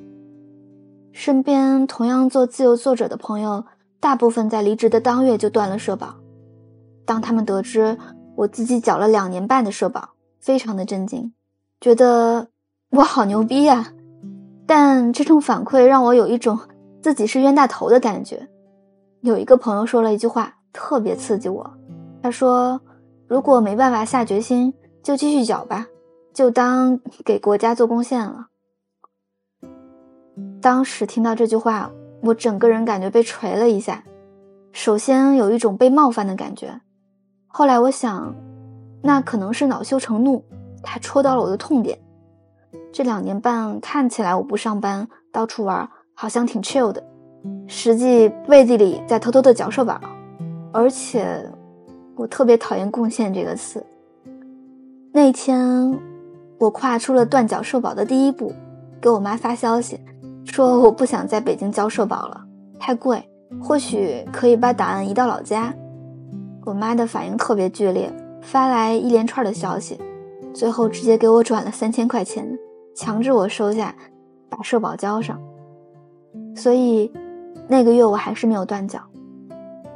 [1.12, 3.64] 身边同样做自由作者的朋友，
[4.00, 6.14] 大部分在离职的当月就断了社保。
[7.04, 7.98] 当他们得知
[8.36, 11.34] 我自己缴了两年半的社保，非常的震惊，
[11.80, 12.48] 觉得
[12.90, 13.92] 我好牛逼呀！
[14.68, 16.58] 但这种反馈让我有一种
[17.00, 18.46] 自己是冤大头的感觉。
[19.22, 21.68] 有一个朋友说了一句话，特别刺激我。
[22.22, 22.78] 他说
[23.26, 25.86] ：“如果没办法下决心，就继续缴吧，
[26.34, 28.48] 就当给国家做贡献了。”
[30.60, 31.90] 当时听到这句话，
[32.22, 34.04] 我整个人感觉被锤了一下。
[34.72, 36.78] 首先有一种被冒犯的感觉，
[37.46, 38.34] 后来我想，
[39.02, 40.44] 那可能是恼羞成怒，
[40.82, 41.98] 他戳到了我的痛点。
[42.92, 47.02] 这两年半看起来我不上班，到处玩，好像挺 chill 的，
[47.66, 50.00] 实际背地里在偷偷的缴社保，
[50.72, 51.44] 而且
[52.16, 53.84] 我特别讨厌“贡献”这个词。
[55.12, 55.98] 那天
[56.58, 58.52] 我跨出了断缴社保的第一步，
[59.00, 60.00] 给我妈发消息，
[60.44, 62.40] 说我不想在北京交社保了，
[62.80, 63.22] 太贵，
[63.62, 65.72] 或许可以把档案移到老家，
[66.64, 68.12] 我妈的反应特别剧烈，
[68.42, 70.00] 发来一连串的消息，
[70.52, 72.58] 最后直接给我转了三千块钱，
[72.98, 73.94] 强制我收下，
[74.50, 75.40] 把社保交上。
[76.56, 77.12] 所以
[77.68, 78.98] 那个月我还是没有断缴，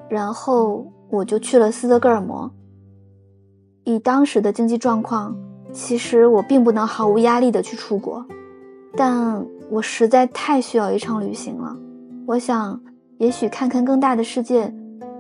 [0.08, 2.48] 然后我就去了斯德哥尔摩。
[3.82, 5.36] 以当时的经济状况，
[5.72, 8.24] 其实我并不能毫无压力的去出国，
[8.96, 11.76] 但我实在太需要一场旅行了。
[12.24, 12.80] 我想，
[13.18, 14.72] 也许看看更大的世界。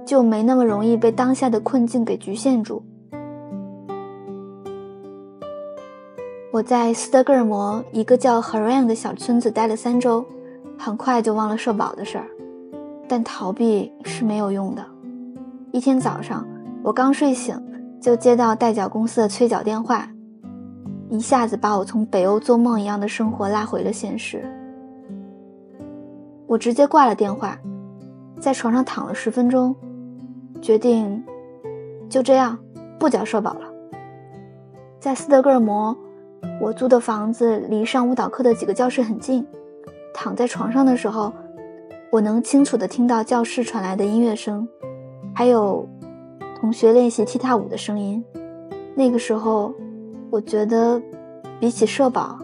[0.04, 2.82] 就没那么容易被当下的困境给局限住。
[6.52, 10.22] 我在斯德哥尔摩一个叫 h a r a n 的小村子待了三周，
[10.78, 12.26] 很快就忘了社保的事儿。
[13.08, 14.84] 但逃避是没有用的。
[15.70, 16.46] 一天早上，
[16.82, 17.58] 我刚睡醒，
[18.02, 20.06] 就接到代缴公司的催缴电话，
[21.08, 24.44] 一下子把我从北欧做梦一样的生活拉回了现实。
[26.46, 27.58] 我直接挂了电话，
[28.38, 29.74] 在床上躺了十分钟。
[30.60, 31.24] 决定
[32.10, 32.58] 就这样
[32.98, 33.62] 不缴社保了。
[35.00, 35.96] 在斯德哥尔摩，
[36.62, 39.44] 我租的房子离上舞蹈课的几个教室很近。
[40.14, 41.32] 躺在床上的时候，
[42.12, 44.68] 我能清楚地听到教室传来的音乐声，
[45.34, 45.88] 还有
[46.60, 48.24] 同学练习踢踏舞的声音。
[48.94, 49.74] 那个时候，
[50.30, 51.02] 我觉得
[51.58, 52.38] 比起社保，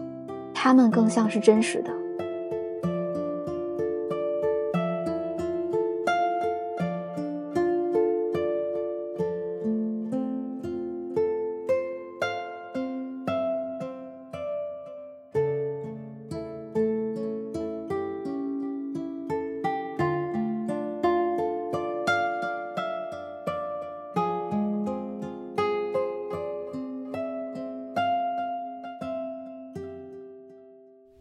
[0.53, 1.98] 他们更像是真实的。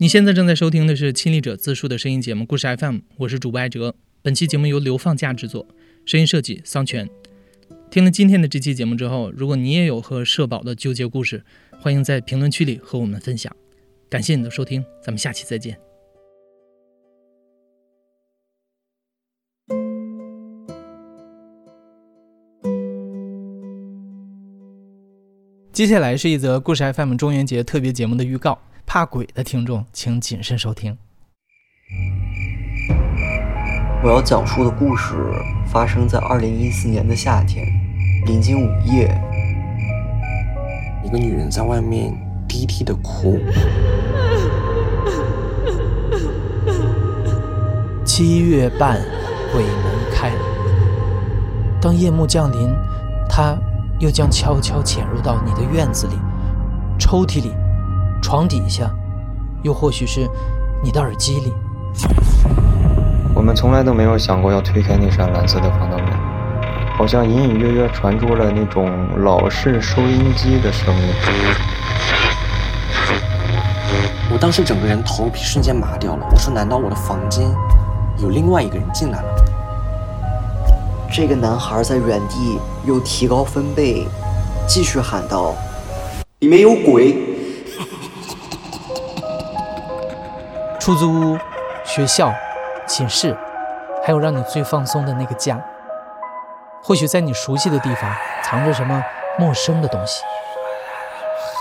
[0.00, 3.96] 你现在正在收听的是亲历者自述的声音节目《故事 FM》，我是主播艾哲。
[4.22, 5.66] 本期节目由流放假制作，
[6.04, 7.10] 声音设计桑泉。
[7.90, 11.42] 听了今天的这期节目之后，如果你也有和社保的纠结故事，
[11.80, 13.52] 欢迎在评论区里和我们分享。
[14.08, 15.76] 感谢你的收听，咱们下期再见。
[25.72, 28.56] 接下来是一则故事 FM 中元节特别节目的预告。
[28.88, 30.96] 怕鬼的听众，请谨慎收听。
[34.02, 35.14] 我要讲述的故事
[35.66, 37.66] 发生在二零一四年的夏天，
[38.24, 39.14] 临近午夜，
[41.04, 42.14] 一个女人在外面
[42.48, 43.38] 低低的哭。
[48.06, 48.98] 七月半，
[49.52, 50.32] 鬼门开。
[51.78, 52.70] 当夜幕降临，
[53.28, 53.54] 她
[54.00, 56.14] 又将悄悄潜入到你的院子里、
[56.98, 57.52] 抽屉里。
[58.28, 58.90] 床底下，
[59.62, 60.28] 又或许是
[60.84, 61.50] 你的耳机里。
[63.34, 66.06] 我们从来都没有想过要推开那扇蓝色的防盗门，
[66.94, 68.92] 好像隐隐约约传出了那种
[69.24, 71.08] 老式收音机的声音。
[74.30, 76.28] 我当时整个人头皮瞬间麻掉了。
[76.30, 77.50] 我说：“难道我的房间
[78.18, 79.28] 有另外一个人进来了？”
[81.10, 84.06] 这个男孩在原地又提高分贝，
[84.66, 85.54] 继续喊道
[86.40, 87.24] ：“里面有鬼！”
[90.88, 91.38] 出租屋、
[91.84, 92.32] 学校、
[92.86, 93.36] 寝室，
[94.02, 95.62] 还有让你最放松的那个家。
[96.82, 98.10] 或许在你熟悉的地方，
[98.42, 99.04] 藏着什么
[99.38, 100.22] 陌生的东西。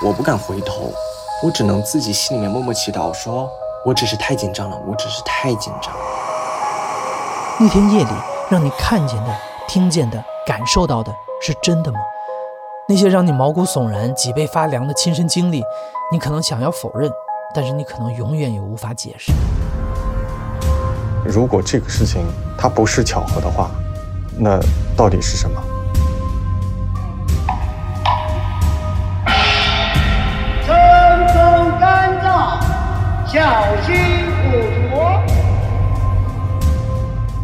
[0.02, 0.94] 我不敢回头，
[1.44, 3.52] 我只能自己心里面默默祈祷，说
[3.84, 5.94] 我只是太紧张了，我只是太紧张。
[7.60, 8.12] 那天夜里，
[8.50, 9.36] 让你看见的、
[9.68, 12.00] 听见的、感受到的是真的吗？
[12.88, 15.62] 那些让你毛骨悚然、脊背发凉的亲身经历，
[16.14, 17.12] 你可能想要否认。
[17.56, 19.32] 但是你可能永远也无法解释。
[21.26, 22.22] 如果这个事情
[22.58, 23.72] 它不是巧合的话，
[24.38, 24.60] 那
[24.96, 25.62] 到底是什么？
[30.66, 30.78] 春
[31.30, 32.60] 风干燥，
[33.26, 33.40] 小
[33.86, 33.96] 心
[34.44, 35.22] 捕捉。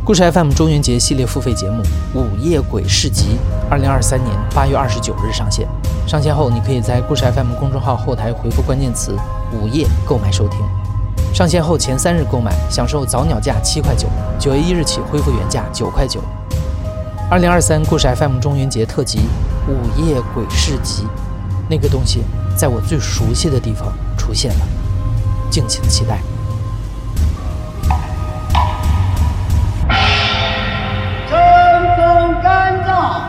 [0.06, 1.82] 故事 FM 中元节系列付费节目
[2.18, 3.38] 《午夜鬼市集》，
[3.72, 5.68] 二零二三年八月二十九日上线。
[6.06, 9.18] 上线后，你可以在故事 FM 公众号后台回复关键词
[9.54, 10.60] “午夜”购买收听。
[11.34, 16.22] 上线后前三日购买，享受早鸟价七块九，九月一日起恢复原价九块九。
[17.32, 19.20] 二零二三故事 FM 中元节特辑
[19.68, 21.04] 《午夜鬼市集》，
[21.68, 22.22] 那个东西
[22.56, 24.66] 在我最熟悉的地方出现了，
[25.50, 26.20] 敬请期待。
[31.28, 31.42] 春
[31.98, 33.20] 风干燥，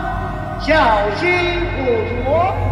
[0.60, 2.63] 小心捕捉。